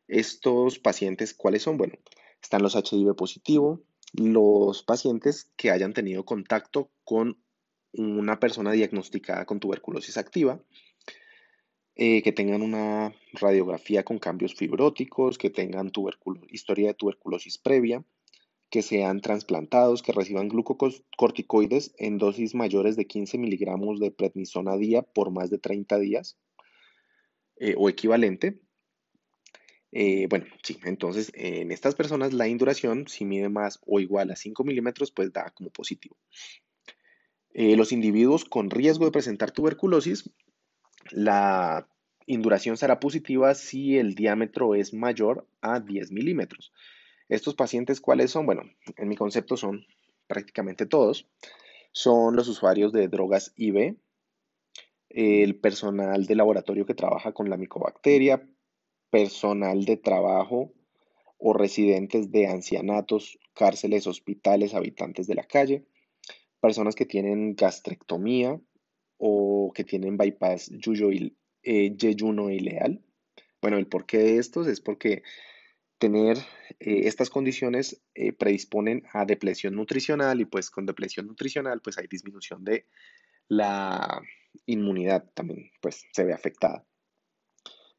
Estos 0.08 0.80
pacientes, 0.80 1.34
¿cuáles 1.34 1.64
son? 1.64 1.78
Bueno, 1.78 1.96
están 2.42 2.62
los 2.64 2.76
HIV 2.76 3.16
positivo, 3.16 3.82
los 4.14 4.84
pacientes 4.84 5.52
que 5.56 5.72
hayan 5.72 5.94
tenido 5.94 6.26
contacto 6.26 6.90
con 7.04 7.38
una 7.94 8.40
persona 8.40 8.72
diagnosticada 8.72 9.46
con 9.46 9.60
tuberculosis 9.60 10.18
activa, 10.18 10.62
eh, 11.96 12.22
que 12.22 12.32
tengan 12.32 12.62
una 12.62 13.16
radiografía 13.34 14.04
con 14.04 14.20
cambios 14.20 14.54
fibróticos, 14.54 15.38
que 15.38 15.50
tengan 15.50 15.92
historia 16.50 16.90
de 16.90 16.94
tuberculosis 16.94 17.58
previa, 17.58 18.04
que 18.70 18.82
sean 18.82 19.22
trasplantados, 19.22 20.04
que 20.04 20.12
reciban 20.12 20.50
glucocorticoides 20.50 21.96
en 21.98 22.18
dosis 22.18 22.54
mayores 22.54 22.98
de 22.98 23.08
15 23.08 23.38
miligramos 23.38 24.00
de 24.00 24.12
prednisona 24.12 24.78
día 24.78 25.02
por 25.02 25.32
más 25.32 25.50
de 25.50 25.58
30 25.58 25.98
días 26.00 26.38
eh, 27.56 27.76
o 27.78 27.90
equivalente, 27.90 28.62
eh, 29.92 30.28
bueno, 30.30 30.46
sí, 30.64 30.78
entonces 30.84 31.32
en 31.34 31.72
estas 31.72 31.96
personas 31.96 32.34
la 32.34 32.48
induración, 32.48 33.08
si 33.08 33.26
mide 33.26 33.50
más 33.50 33.80
o 33.86 34.00
igual 34.00 34.32
a 34.32 34.36
5 34.36 34.64
milímetros, 34.64 35.12
pues 35.12 35.32
da 35.32 35.52
como 35.52 35.70
positivo. 35.70 36.18
Eh, 37.54 37.76
los 37.76 37.92
individuos 37.92 38.46
con 38.46 38.70
riesgo 38.70 39.06
de 39.06 39.12
presentar 39.12 39.52
tuberculosis 39.52 40.30
La 41.10 41.88
induración 42.28 42.78
será 42.78 43.00
positiva 43.00 43.56
si 43.56 43.98
el 43.98 44.14
diámetro 44.14 44.76
es 44.76 44.94
mayor 44.94 45.48
a 45.62 45.80
10 45.80 46.12
milímetros. 46.12 46.74
Estos 47.30 47.56
pacientes, 47.56 48.02
¿cuáles 48.02 48.32
son? 48.32 48.46
Bueno, 48.46 48.64
en 48.98 49.08
mi 49.08 49.16
concepto 49.16 49.58
son 49.58 49.86
prácticamente 50.28 50.86
todos. 50.86 51.28
Son 51.94 52.36
los 52.36 52.48
usuarios 52.48 52.92
de 52.92 53.08
drogas 53.08 53.54
IV, 53.56 53.96
el 55.10 55.56
personal 55.60 56.26
de 56.26 56.36
laboratorio 56.36 56.86
que 56.86 56.94
trabaja 56.94 57.32
con 57.32 57.50
la 57.50 57.58
micobacteria, 57.58 58.48
personal 59.10 59.86
de 59.86 59.98
trabajo 59.98 60.74
o 61.38 61.54
residentes 61.54 62.32
de 62.32 62.48
ancianatos, 62.48 63.40
cárceles, 63.54 64.08
hospitales, 64.08 64.74
habitantes 64.74 65.28
de 65.28 65.36
la 65.36 65.44
calle, 65.44 65.86
personas 66.60 66.96
que 66.96 67.06
tienen 67.06 67.56
gastrectomía 67.56 68.60
o 69.18 69.72
que 69.74 69.84
tienen 69.84 70.18
bypass 70.18 70.72
yuyo 70.72 71.10
eh, 71.64 71.96
yeyuno 71.96 72.50
ileal. 72.50 73.04
Bueno, 73.62 73.78
el 73.78 73.88
porqué 73.88 74.18
de 74.20 74.38
estos 74.38 74.68
es 74.68 74.82
porque 74.82 75.24
tener 75.98 76.38
eh, 76.80 77.02
estas 77.06 77.30
condiciones 77.30 78.02
eh, 78.14 78.34
predisponen 78.34 79.04
a 79.14 79.26
depresión 79.26 79.76
nutricional 79.76 80.42
y 80.42 80.46
pues 80.46 80.70
con 80.70 80.86
depresión 80.86 81.28
nutricional 81.28 81.82
pues 81.82 81.98
hay 81.98 82.08
disminución 82.08 82.64
de 82.64 82.86
la 83.48 84.22
inmunidad 84.66 85.30
también 85.34 85.72
pues 85.82 86.06
se 86.12 86.24
ve 86.24 86.34
afectada. 86.34 86.86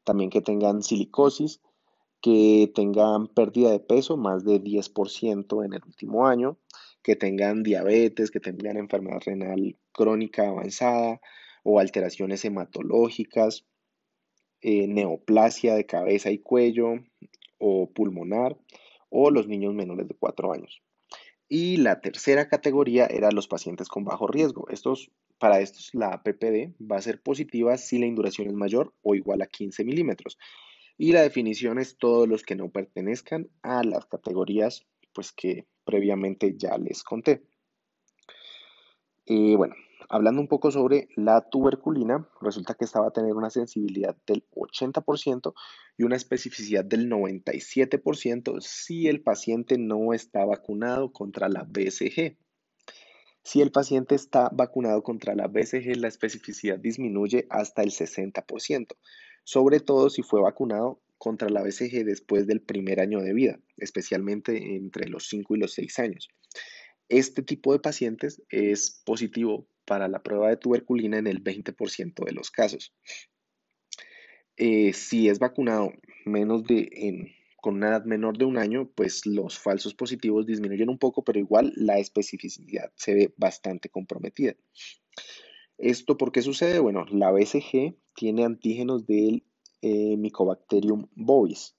También 0.03 0.29
que 0.29 0.41
tengan 0.41 0.81
silicosis, 0.83 1.61
que 2.21 2.71
tengan 2.75 3.27
pérdida 3.27 3.71
de 3.71 3.79
peso 3.79 4.17
más 4.17 4.43
de 4.43 4.61
10% 4.61 5.65
en 5.65 5.73
el 5.73 5.83
último 5.85 6.27
año, 6.27 6.57
que 7.01 7.15
tengan 7.15 7.63
diabetes, 7.63 8.31
que 8.31 8.39
tengan 8.39 8.77
enfermedad 8.77 9.21
renal 9.25 9.77
crónica 9.91 10.47
avanzada 10.47 11.21
o 11.63 11.79
alteraciones 11.79 12.43
hematológicas, 12.43 13.65
eh, 14.61 14.87
neoplasia 14.87 15.75
de 15.75 15.85
cabeza 15.85 16.31
y 16.31 16.39
cuello 16.39 16.95
o 17.57 17.89
pulmonar 17.89 18.57
o 19.09 19.31
los 19.31 19.47
niños 19.47 19.73
menores 19.73 20.07
de 20.07 20.15
4 20.15 20.51
años. 20.51 20.81
Y 21.47 21.77
la 21.77 22.01
tercera 22.01 22.47
categoría 22.47 23.07
era 23.07 23.31
los 23.31 23.47
pacientes 23.47 23.87
con 23.87 24.03
bajo 24.03 24.27
riesgo. 24.27 24.67
Estos, 24.69 25.11
para 25.39 25.61
estos 25.61 25.89
la 25.93 26.21
PPD 26.21 26.75
va 26.79 26.97
a 26.97 27.01
ser 27.01 27.21
positiva 27.21 27.77
si 27.77 27.97
la 27.97 28.05
induración 28.05 28.47
es 28.47 28.53
mayor 28.53 28.93
o 29.01 29.15
igual 29.15 29.41
a 29.41 29.47
15 29.47 29.83
milímetros. 29.83 30.37
Y 30.97 31.13
la 31.13 31.21
definición 31.21 31.79
es 31.79 31.97
todos 31.97 32.27
los 32.27 32.43
que 32.43 32.55
no 32.55 32.69
pertenezcan 32.69 33.49
a 33.61 33.83
las 33.83 34.05
categorías 34.05 34.85
pues, 35.13 35.31
que 35.31 35.65
previamente 35.85 36.55
ya 36.57 36.77
les 36.77 37.03
conté. 37.03 37.43
Eh, 39.25 39.55
bueno, 39.55 39.75
hablando 40.09 40.41
un 40.41 40.47
poco 40.47 40.71
sobre 40.71 41.07
la 41.15 41.41
tuberculina, 41.49 42.27
resulta 42.41 42.73
que 42.73 42.85
esta 42.85 42.99
va 42.99 43.07
a 43.07 43.11
tener 43.11 43.33
una 43.33 43.49
sensibilidad 43.49 44.15
del 44.25 44.43
80% 44.51 45.53
y 45.97 46.03
una 46.03 46.15
especificidad 46.15 46.83
del 46.83 47.09
97% 47.09 48.59
si 48.59 49.07
el 49.07 49.21
paciente 49.21 49.77
no 49.77 50.13
está 50.13 50.45
vacunado 50.45 51.11
contra 51.11 51.47
la 51.47 51.63
BCG. 51.63 52.37
Si 53.49 53.61
el 53.61 53.71
paciente 53.71 54.13
está 54.13 54.51
vacunado 54.53 55.01
contra 55.01 55.33
la 55.33 55.47
BCG, 55.47 55.97
la 55.97 56.07
especificidad 56.07 56.77
disminuye 56.77 57.47
hasta 57.49 57.81
el 57.81 57.89
60%, 57.89 58.95
sobre 59.43 59.79
todo 59.79 60.11
si 60.11 60.21
fue 60.21 60.39
vacunado 60.39 61.01
contra 61.17 61.49
la 61.49 61.63
BCG 61.63 62.05
después 62.05 62.45
del 62.45 62.61
primer 62.61 62.99
año 62.99 63.21
de 63.21 63.33
vida, 63.33 63.59
especialmente 63.77 64.75
entre 64.75 65.09
los 65.09 65.29
5 65.29 65.55
y 65.55 65.59
los 65.61 65.73
6 65.73 65.97
años. 65.97 66.29
Este 67.07 67.41
tipo 67.41 67.73
de 67.73 67.79
pacientes 67.79 68.43
es 68.49 69.01
positivo 69.03 69.65
para 69.83 70.07
la 70.07 70.21
prueba 70.21 70.49
de 70.49 70.57
tuberculina 70.57 71.17
en 71.17 71.25
el 71.25 71.43
20% 71.43 72.23
de 72.23 72.31
los 72.31 72.51
casos. 72.51 72.93
Eh, 74.57 74.93
si 74.93 75.27
es 75.27 75.39
vacunado 75.39 75.91
menos 76.23 76.65
de, 76.65 76.87
con 77.61 77.75
una 77.75 77.89
edad 77.89 78.05
menor 78.05 78.37
de 78.37 78.45
un 78.45 78.57
año, 78.57 78.89
pues 78.95 79.25
los 79.25 79.59
falsos 79.59 79.93
positivos 79.93 80.45
disminuyen 80.45 80.89
un 80.89 80.97
poco, 80.97 81.23
pero 81.23 81.39
igual 81.39 81.73
la 81.75 81.97
especificidad 81.97 82.91
se 82.95 83.13
ve 83.13 83.33
bastante 83.37 83.89
comprometida. 83.89 84.55
¿Esto 85.77 86.17
por 86.17 86.31
qué 86.31 86.41
sucede? 86.41 86.79
Bueno, 86.79 87.05
la 87.09 87.31
BCG 87.31 87.95
tiene 88.13 88.43
antígenos 88.43 89.07
del 89.07 89.45
eh, 89.81 90.17
Mycobacterium 90.17 91.07
bovis 91.15 91.77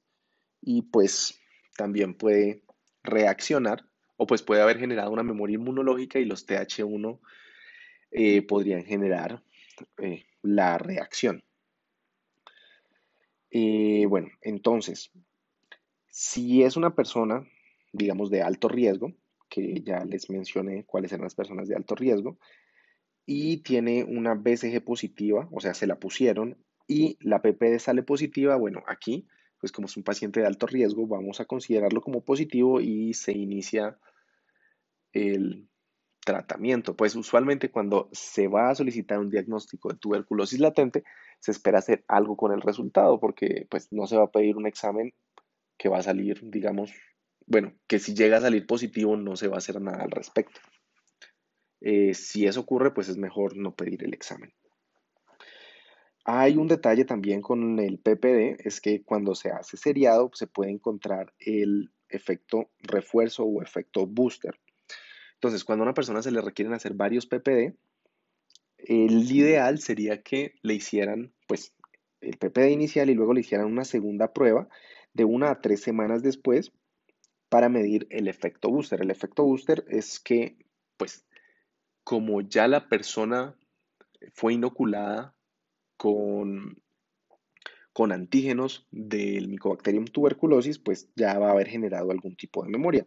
y 0.63 0.83
pues 0.83 1.39
también 1.77 2.15
puede 2.15 2.65
reaccionar 3.03 3.85
o 4.17 4.27
pues 4.27 4.43
puede 4.43 4.63
haber 4.63 4.79
generado 4.79 5.11
una 5.11 5.23
memoria 5.23 5.57
inmunológica 5.57 6.19
y 6.19 6.25
los 6.25 6.47
TH1 6.47 7.21
eh, 8.13 8.43
podrían 8.43 8.85
generar 8.85 9.43
eh, 9.99 10.25
la 10.43 10.79
reacción. 10.79 11.45
Bueno, 13.53 14.29
entonces, 14.41 15.13
si 16.11 16.63
es 16.63 16.77
una 16.77 16.95
persona, 16.95 17.47
digamos, 17.93 18.31
de 18.31 18.43
alto 18.43 18.69
riesgo, 18.69 19.13
que 19.49 19.83
ya 19.83 20.05
les 20.05 20.31
mencioné 20.31 20.85
cuáles 20.85 21.13
eran 21.13 21.25
las 21.25 21.35
personas 21.35 21.69
de 21.69 21.77
alto 21.77 21.95
riesgo, 21.95 22.39
y 23.27 23.59
tiene 23.59 24.05
una 24.05 24.35
BCG 24.35 24.83
positiva, 24.85 25.49
o 25.53 25.61
sea, 25.61 25.75
se 25.75 25.87
la 25.87 25.99
pusieron 25.99 26.57
y 26.89 27.17
la 27.21 27.43
PPD 27.43 27.79
sale 27.79 28.03
positiva, 28.03 28.57
bueno, 28.57 28.83
aquí, 28.89 29.29
pues 29.61 29.71
como 29.71 29.87
es 29.87 29.97
un 29.97 30.03
paciente 30.03 30.41
de 30.41 30.47
alto 30.47 30.67
riesgo, 30.67 31.07
vamos 31.07 31.41
a 31.41 31.45
considerarlo 31.45 32.01
como 32.01 32.25
positivo 32.25 32.81
y 32.81 33.15
se 33.15 33.33
inicia 33.33 33.99
el 35.13 35.69
tratamiento. 36.25 36.97
Pues 36.97 37.15
usualmente 37.15 37.71
cuando 37.71 38.09
se 38.13 38.49
va 38.49 38.71
a 38.71 38.75
solicitar 38.75 39.19
un 39.19 39.31
diagnóstico 39.31 39.91
de 39.91 39.99
tuberculosis 39.99 40.59
latente, 40.59 41.05
se 41.39 41.53
espera 41.53 41.79
hacer 41.79 42.05
algo 42.09 42.37
con 42.37 42.53
el 42.53 42.61
resultado, 42.61 43.21
porque 43.21 43.67
pues 43.71 43.93
no 43.93 44.07
se 44.07 44.17
va 44.17 44.25
a 44.25 44.31
pedir 44.31 44.57
un 44.57 44.67
examen 44.67 45.13
que 45.81 45.89
va 45.89 45.97
a 45.97 46.03
salir, 46.03 46.39
digamos, 46.43 46.93
bueno, 47.47 47.73
que 47.87 47.99
si 47.99 48.15
llega 48.15 48.37
a 48.37 48.43
salir 48.43 48.67
positivo 48.67 49.17
no 49.17 49.35
se 49.35 49.49
va 49.49 49.55
a 49.55 49.59
hacer 49.59 49.81
nada 49.81 50.05
al 50.05 50.11
respecto. 50.11 50.61
Eh, 51.81 52.13
si 52.13 52.47
eso 52.47 52.61
ocurre, 52.61 52.93
pues 52.93 53.09
es 53.09 53.17
mejor 53.17 53.57
no 53.57 53.75
pedir 53.75 54.05
el 54.05 54.13
examen. 54.13 54.53
Hay 56.27 56.59
un 56.59 56.69
detalle 56.69 57.07
también 57.07 57.41
con 57.41 57.79
el 57.79 57.99
PPD, 57.99 58.61
es 58.63 58.83
que 58.83 59.03
cuando 59.03 59.35
se 59.35 59.53
hace 59.53 59.79
seriado 59.79 60.31
se 60.35 60.47
puede 60.47 60.71
encontrar 60.71 61.33
el 61.39 61.91
efecto 62.11 62.69
refuerzo 62.81 63.45
o 63.45 63.63
efecto 63.63 64.07
booster. 64.07 64.61
Entonces, 65.37 65.65
cuando 65.65 65.85
a 65.85 65.87
una 65.87 65.95
persona 65.95 66.21
se 66.21 66.31
le 66.31 66.43
requieren 66.43 66.75
hacer 66.75 66.93
varios 66.93 67.25
PPD, 67.25 67.75
el 68.77 69.33
ideal 69.33 69.79
sería 69.79 70.23
que 70.23 70.57
le 70.61 70.75
hicieran, 70.75 71.33
pues, 71.49 71.75
el 72.21 72.37
PPD 72.37 72.71
inicial 72.71 73.09
y 73.09 73.15
luego 73.15 73.33
le 73.33 73.41
hicieran 73.41 73.67
una 73.67 73.87
segunda 73.87 74.35
prueba 74.35 74.69
de 75.13 75.25
una 75.25 75.51
a 75.51 75.61
tres 75.61 75.81
semanas 75.81 76.23
después 76.23 76.73
para 77.49 77.69
medir 77.69 78.07
el 78.11 78.29
efecto 78.29 78.71
booster. 78.71 79.03
El 79.03 79.11
efecto 79.11 79.45
booster 79.45 79.85
es 79.89 80.21
que, 80.21 80.57
pues, 80.97 81.27
como 82.05 82.41
ya 82.41 82.69
la 82.69 82.89
persona 82.89 83.57
fue 84.33 84.55
inoculada 84.55 85.35
con, 85.97 86.83
con 87.93 88.13
antígenos 88.13 88.87
del 88.91 89.49
Mycobacterium 89.49 90.07
tuberculosis, 90.07 90.79
pues 90.79 91.11
ya 91.17 91.39
va 91.39 91.49
a 91.49 91.53
haber 91.53 91.69
generado 91.69 92.11
algún 92.11 92.37
tipo 92.37 92.63
de 92.63 92.71
memoria. 92.71 93.07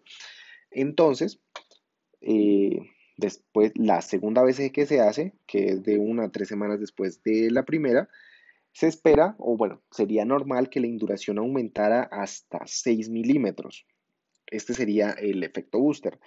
Entonces, 0.72 1.40
eh, 2.22 2.80
después, 3.18 3.72
la 3.76 4.02
segunda 4.02 4.44
vez 4.44 4.60
que 4.72 4.86
se 4.86 5.02
hace, 5.02 5.34
que 5.48 5.70
es 5.70 5.84
de 5.84 5.98
una 5.98 6.26
a 6.26 6.32
tres 6.32 6.48
semanas 6.48 6.80
después 6.80 7.24
de 7.24 7.50
la 7.52 7.64
primera, 7.64 8.10
se 8.74 8.88
espera, 8.88 9.36
o 9.38 9.56
bueno, 9.56 9.82
sería 9.92 10.26
normal 10.26 10.70
que 10.70 10.80
la 10.80 10.88
induración 10.88 11.38
aumentara 11.38 12.04
hasta 12.04 12.62
6 12.66 13.10
milímetros. 13.10 13.86
Este 14.48 14.74
sería 14.74 15.12
el 15.12 15.44
efecto 15.44 15.80
booster. 15.80 16.20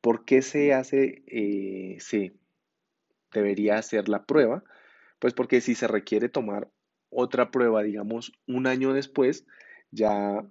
¿Por 0.00 0.24
qué 0.24 0.42
se 0.42 0.74
hace, 0.74 1.22
eh, 1.28 1.96
se 2.00 2.34
debería 3.32 3.78
hacer 3.78 4.08
la 4.08 4.24
prueba? 4.24 4.64
Pues 5.20 5.32
porque 5.32 5.60
si 5.60 5.76
se 5.76 5.86
requiere 5.86 6.28
tomar 6.28 6.68
otra 7.08 7.52
prueba, 7.52 7.84
digamos, 7.84 8.32
un 8.48 8.66
año 8.66 8.92
después, 8.92 9.46
ya 9.92 10.44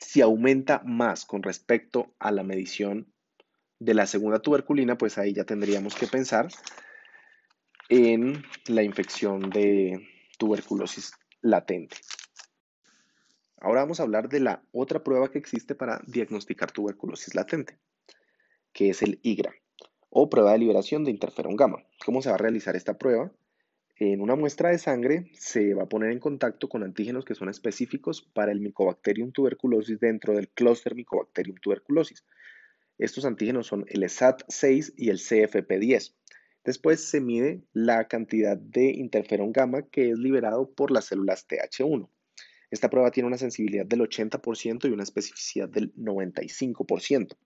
si 0.00 0.20
aumenta 0.20 0.82
más 0.84 1.24
con 1.24 1.44
respecto 1.44 2.12
a 2.18 2.32
la 2.32 2.42
medición 2.42 3.12
de 3.78 3.94
la 3.94 4.06
segunda 4.06 4.40
tuberculina, 4.40 4.98
pues 4.98 5.16
ahí 5.16 5.32
ya 5.32 5.44
tendríamos 5.44 5.94
que 5.94 6.08
pensar 6.08 6.48
en 7.88 8.42
la 8.66 8.82
infección 8.82 9.50
de 9.50 10.15
tuberculosis 10.36 11.12
latente. 11.40 11.96
Ahora 13.58 13.80
vamos 13.80 14.00
a 14.00 14.02
hablar 14.02 14.28
de 14.28 14.40
la 14.40 14.62
otra 14.72 15.02
prueba 15.02 15.30
que 15.30 15.38
existe 15.38 15.74
para 15.74 16.00
diagnosticar 16.06 16.70
tuberculosis 16.72 17.34
latente, 17.34 17.78
que 18.72 18.90
es 18.90 19.02
el 19.02 19.18
IGRA, 19.22 19.54
o 20.10 20.28
prueba 20.28 20.52
de 20.52 20.58
liberación 20.58 21.04
de 21.04 21.10
interferón 21.10 21.56
gamma. 21.56 21.84
¿Cómo 22.04 22.22
se 22.22 22.28
va 22.28 22.34
a 22.34 22.38
realizar 22.38 22.76
esta 22.76 22.98
prueba? 22.98 23.32
En 23.98 24.20
una 24.20 24.36
muestra 24.36 24.68
de 24.68 24.78
sangre 24.78 25.30
se 25.32 25.72
va 25.72 25.84
a 25.84 25.88
poner 25.88 26.12
en 26.12 26.20
contacto 26.20 26.68
con 26.68 26.82
antígenos 26.82 27.24
que 27.24 27.34
son 27.34 27.48
específicos 27.48 28.20
para 28.20 28.52
el 28.52 28.60
Mycobacterium 28.60 29.32
tuberculosis 29.32 29.98
dentro 29.98 30.34
del 30.34 30.50
clúster 30.50 30.94
Mycobacterium 30.94 31.56
tuberculosis. 31.56 32.22
Estos 32.98 33.24
antígenos 33.24 33.66
son 33.66 33.86
el 33.88 34.02
SAT6 34.02 34.92
y 34.98 35.08
el 35.08 35.16
CFP10. 35.16 36.12
Después 36.66 37.08
se 37.08 37.20
mide 37.20 37.62
la 37.72 38.08
cantidad 38.08 38.56
de 38.56 38.90
interferón 38.90 39.52
gamma 39.52 39.82
que 39.82 40.10
es 40.10 40.18
liberado 40.18 40.68
por 40.74 40.90
las 40.90 41.04
células 41.04 41.46
TH1. 41.46 42.10
Esta 42.72 42.90
prueba 42.90 43.12
tiene 43.12 43.28
una 43.28 43.38
sensibilidad 43.38 43.86
del 43.86 44.00
80% 44.00 44.88
y 44.88 44.92
una 44.92 45.04
especificidad 45.04 45.68
del 45.68 45.94
95%. 45.94 47.36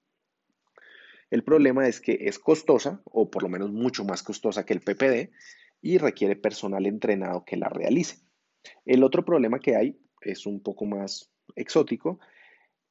El 1.30 1.44
problema 1.44 1.86
es 1.86 2.00
que 2.00 2.16
es 2.22 2.38
costosa, 2.38 3.02
o 3.04 3.30
por 3.30 3.42
lo 3.42 3.50
menos 3.50 3.70
mucho 3.70 4.06
más 4.06 4.22
costosa 4.22 4.64
que 4.64 4.72
el 4.72 4.80
PPD, 4.80 5.30
y 5.82 5.98
requiere 5.98 6.34
personal 6.34 6.86
entrenado 6.86 7.44
que 7.44 7.58
la 7.58 7.68
realice. 7.68 8.22
El 8.86 9.04
otro 9.04 9.26
problema 9.26 9.60
que 9.60 9.76
hay 9.76 10.00
es 10.22 10.46
un 10.46 10.62
poco 10.62 10.86
más 10.86 11.30
exótico, 11.56 12.20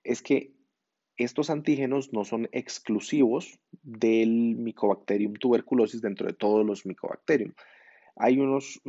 es 0.03 0.21
que 0.21 0.53
estos 1.19 1.49
antígenos 1.49 2.13
no 2.13 2.23
son 2.23 2.47
exclusivos 2.53 3.60
del 3.84 4.55
Mycobacterium 4.55 5.34
tuberculosis 5.34 6.01
dentro 6.01 6.25
de 6.25 6.34
todos 6.34 6.65
los 6.65 6.86
Mycobacterium. 6.86 7.53
Hay, 8.15 8.39
unos 8.39 8.82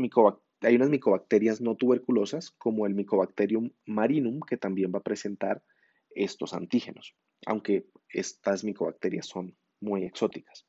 hay 0.61 0.77
unas 0.77 0.90
micobacterias 0.90 1.61
no 1.61 1.75
tuberculosas 1.75 2.53
como 2.53 2.87
el 2.87 2.95
Mycobacterium 2.95 3.73
marinum 3.85 4.40
que 4.40 4.57
también 4.57 4.93
va 4.95 5.01
a 5.01 5.03
presentar 5.03 5.62
estos 6.14 6.55
antígenos, 6.55 7.16
aunque 7.47 7.87
estas 8.09 8.62
micobacterias 8.64 9.27
son 9.27 9.57
muy 9.81 10.05
exóticas. 10.05 10.66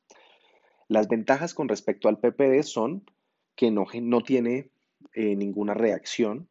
Las 0.88 1.08
ventajas 1.08 1.54
con 1.54 1.68
respecto 1.68 2.08
al 2.08 2.18
PPD 2.18 2.62
son 2.64 3.04
que 3.54 3.70
no, 3.70 3.86
no 4.00 4.22
tiene 4.22 4.70
eh, 5.14 5.36
ninguna 5.36 5.74
reacción 5.74 6.48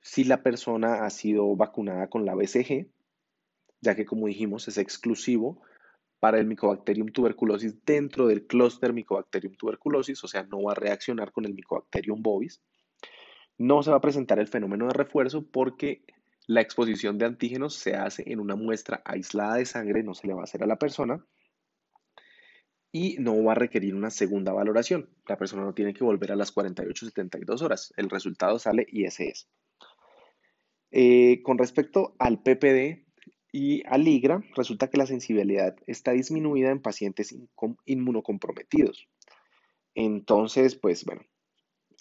si 0.00 0.24
la 0.24 0.42
persona 0.42 1.04
ha 1.04 1.10
sido 1.10 1.54
vacunada 1.54 2.08
con 2.08 2.24
la 2.24 2.34
BCG, 2.34 2.88
ya 3.82 3.94
que 3.94 4.06
como 4.06 4.28
dijimos 4.28 4.66
es 4.68 4.78
exclusivo 4.78 5.60
para 6.20 6.38
el 6.38 6.46
Mycobacterium 6.46 7.08
tuberculosis 7.08 7.84
dentro 7.84 8.28
del 8.28 8.46
clúster 8.46 8.92
Mycobacterium 8.92 9.54
tuberculosis, 9.56 10.22
o 10.22 10.28
sea, 10.28 10.44
no 10.44 10.62
va 10.62 10.72
a 10.72 10.76
reaccionar 10.76 11.32
con 11.32 11.44
el 11.44 11.52
Mycobacterium 11.52 12.22
bovis. 12.22 12.62
No 13.58 13.82
se 13.82 13.90
va 13.90 13.96
a 13.96 14.00
presentar 14.00 14.38
el 14.38 14.46
fenómeno 14.46 14.86
de 14.86 14.94
refuerzo 14.94 15.44
porque 15.44 16.04
la 16.46 16.60
exposición 16.60 17.18
de 17.18 17.26
antígenos 17.26 17.74
se 17.74 17.96
hace 17.96 18.22
en 18.32 18.38
una 18.38 18.54
muestra 18.54 19.02
aislada 19.04 19.56
de 19.56 19.66
sangre, 19.66 20.04
no 20.04 20.14
se 20.14 20.28
le 20.28 20.34
va 20.34 20.42
a 20.42 20.44
hacer 20.44 20.62
a 20.62 20.66
la 20.66 20.78
persona 20.78 21.26
y 22.92 23.16
no 23.18 23.42
va 23.42 23.52
a 23.52 23.56
requerir 23.56 23.94
una 23.94 24.10
segunda 24.10 24.52
valoración. 24.52 25.08
La 25.26 25.36
persona 25.36 25.62
no 25.62 25.74
tiene 25.74 25.92
que 25.92 26.04
volver 26.04 26.30
a 26.30 26.36
las 26.36 26.54
48-72 26.54 27.62
horas. 27.62 27.92
El 27.96 28.10
resultado 28.10 28.58
sale 28.58 28.86
y 28.88 29.06
ese 29.06 29.28
es. 29.28 29.48
Eh, 30.92 31.42
con 31.42 31.58
respecto 31.58 32.14
al 32.18 32.42
PPD 32.42 33.11
y 33.52 33.82
al 33.86 34.08
IGRA, 34.08 34.42
resulta 34.56 34.88
que 34.88 34.96
la 34.96 35.06
sensibilidad 35.06 35.76
está 35.86 36.12
disminuida 36.12 36.70
en 36.70 36.80
pacientes 36.80 37.36
inmunocomprometidos. 37.84 39.06
Entonces, 39.94 40.74
pues 40.74 41.04
bueno, 41.04 41.22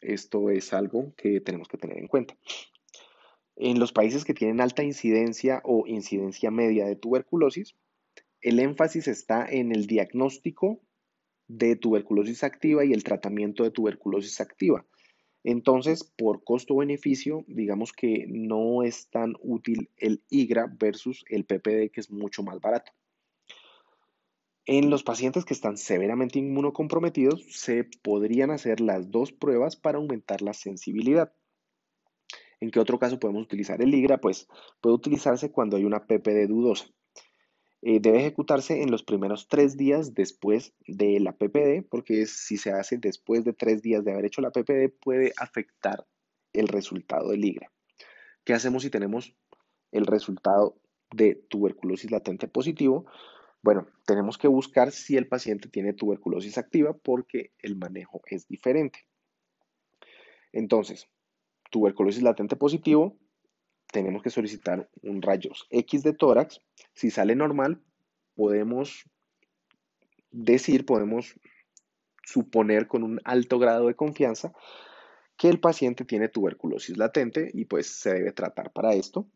esto 0.02 0.50
es 0.50 0.72
algo 0.72 1.14
que 1.18 1.42
tenemos 1.42 1.68
que 1.68 1.78
tener 1.78 1.98
en 1.98 2.08
cuenta. 2.08 2.38
En 3.58 3.80
los 3.80 3.92
países 3.92 4.24
que 4.24 4.34
tienen 4.34 4.62
alta 4.62 4.82
incidencia 4.82 5.62
o 5.66 5.86
incidencia 5.86 6.50
media 6.52 6.86
de 6.86 6.96
tuberculosis, 6.96 7.76
el 8.40 8.60
énfasis 8.60 9.10
está 9.10 9.46
en 9.46 9.74
el 9.74 9.88
diagnóstico 9.88 10.80
de 11.48 11.76
tuberculosis 11.76 12.46
activa 12.46 12.86
y 12.86 12.94
el 12.94 13.04
tratamiento 13.04 13.64
de 13.64 13.72
tuberculosis 13.72 14.40
activa. 14.40 14.86
Entonces, 15.44 16.04
por 16.04 16.44
costo-beneficio, 16.44 17.44
digamos 17.48 17.94
que 17.94 18.26
no 18.28 18.84
es 18.84 19.10
tan 19.10 19.36
útil 19.42 19.90
el 19.98 20.22
IGRA 20.30 20.72
versus 20.80 21.26
el 21.30 21.46
PPD, 21.46 21.92
que 21.92 22.00
es 22.02 22.12
mucho 22.12 22.44
más 22.44 22.60
barato. 22.62 22.92
En 24.66 24.92
los 24.92 25.04
pacientes 25.04 25.44
que 25.44 25.56
están 25.56 25.78
severamente 25.78 26.38
inmunocomprometidos, 26.38 27.44
se 27.50 27.84
podrían 28.04 28.52
hacer 28.52 28.80
las 28.80 29.10
dos 29.10 29.32
pruebas 29.32 29.76
para 29.76 29.98
aumentar 29.98 30.44
la 30.44 30.54
sensibilidad. 30.54 31.34
¿En 32.60 32.70
qué 32.70 32.80
otro 32.80 33.00
caso 33.00 33.20
podemos 33.20 33.44
utilizar 33.44 33.82
el 33.82 33.94
IGRA? 33.94 34.20
Pues 34.22 34.48
puede 34.80 34.96
utilizarse 34.96 35.52
cuando 35.52 35.78
hay 35.78 35.86
una 35.86 36.06
PPD 36.06 36.48
dudosa. 36.48 36.86
Eh, 37.84 38.00
debe 38.00 38.20
ejecutarse 38.20 38.84
en 38.84 38.92
los 38.92 39.02
primeros 39.02 39.48
tres 39.48 39.76
días 39.76 40.14
después 40.14 40.74
de 40.88 41.20
la 41.20 41.34
PPD, 41.34 41.84
porque 41.90 42.28
si 42.28 42.58
se 42.58 42.72
hace 42.72 42.98
después 42.98 43.44
de 43.44 43.54
tres 43.54 43.82
días 43.82 44.06
de 44.06 44.12
haber 44.12 44.26
hecho 44.26 44.42
la 44.42 44.52
PPD 44.52 44.90
puede 45.02 45.34
afectar 45.38 46.06
el 46.54 46.68
resultado 46.68 47.30
del 47.30 47.44
IGRA. 47.44 47.72
¿Qué 48.44 48.54
hacemos 48.54 48.84
si 48.84 48.90
tenemos 48.92 49.36
el 49.92 50.06
resultado 50.06 50.78
de 51.12 51.36
tuberculosis 51.36 52.12
latente 52.12 52.48
positivo? 52.48 53.06
Bueno, 53.64 53.88
tenemos 54.06 54.38
que 54.38 54.48
buscar 54.48 54.92
si 54.92 55.18
el 55.18 55.28
paciente 55.28 55.70
tiene 55.70 55.94
tuberculosis 55.94 56.58
activa 56.58 56.94
porque 56.94 57.52
el 57.60 57.76
manejo 57.76 58.22
es 58.28 58.48
diferente. 58.48 59.08
Entonces, 60.52 61.08
tuberculosis 61.70 62.22
latente 62.22 62.56
positivo, 62.56 63.18
tenemos 63.92 64.24
que 64.24 64.30
solicitar 64.30 64.90
un 65.04 65.22
rayos 65.22 65.68
X 65.70 66.04
de 66.04 66.14
tórax. 66.14 66.62
Si 66.94 67.12
sale 67.12 67.36
normal, 67.36 67.82
podemos 68.36 69.06
decir, 70.32 70.86
podemos 70.86 71.36
suponer 72.24 72.88
con 72.88 73.04
un 73.04 73.20
alto 73.24 73.60
grado 73.60 73.88
de 73.88 73.96
confianza 73.96 74.54
que 75.38 75.50
el 75.50 75.60
paciente 75.60 76.06
tiene 76.06 76.30
tuberculosis 76.30 76.98
latente 76.98 77.50
y 77.54 77.66
pues 77.66 77.88
se 77.88 78.14
debe 78.14 78.32
tratar 78.32 78.72
para 78.72 78.94
esto. 78.94 79.28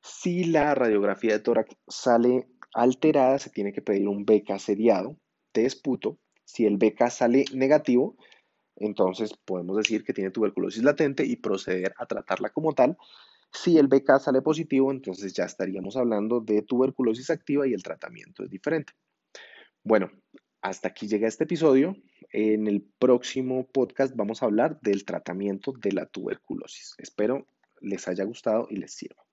Si 0.00 0.44
la 0.44 0.74
radiografía 0.74 1.32
de 1.32 1.40
tórax 1.40 1.76
sale 1.86 2.48
alterada, 2.72 3.38
se 3.38 3.50
tiene 3.50 3.72
que 3.72 3.82
pedir 3.82 4.08
un 4.08 4.24
BK 4.24 4.58
seriado 4.58 5.16
de 5.52 5.66
esputo. 5.66 6.18
Si 6.44 6.64
el 6.64 6.76
BK 6.76 7.10
sale 7.10 7.44
negativo, 7.52 8.16
entonces 8.76 9.34
podemos 9.44 9.76
decir 9.76 10.04
que 10.04 10.12
tiene 10.12 10.30
tuberculosis 10.30 10.82
latente 10.82 11.24
y 11.24 11.36
proceder 11.36 11.94
a 11.98 12.06
tratarla 12.06 12.50
como 12.50 12.72
tal. 12.72 12.96
Si 13.52 13.78
el 13.78 13.88
BK 13.88 14.20
sale 14.20 14.42
positivo, 14.42 14.90
entonces 14.90 15.32
ya 15.32 15.44
estaríamos 15.44 15.96
hablando 15.96 16.40
de 16.40 16.62
tuberculosis 16.62 17.30
activa 17.30 17.66
y 17.66 17.72
el 17.72 17.82
tratamiento 17.82 18.44
es 18.44 18.50
diferente. 18.50 18.92
Bueno, 19.82 20.10
hasta 20.60 20.88
aquí 20.88 21.06
llega 21.06 21.28
este 21.28 21.44
episodio. 21.44 21.96
En 22.32 22.66
el 22.66 22.82
próximo 22.98 23.66
podcast 23.68 24.14
vamos 24.16 24.42
a 24.42 24.46
hablar 24.46 24.80
del 24.80 25.04
tratamiento 25.04 25.72
de 25.72 25.92
la 25.92 26.06
tuberculosis. 26.06 26.94
Espero 26.98 27.46
les 27.80 28.08
haya 28.08 28.24
gustado 28.24 28.66
y 28.70 28.76
les 28.76 28.92
sirva. 28.92 29.25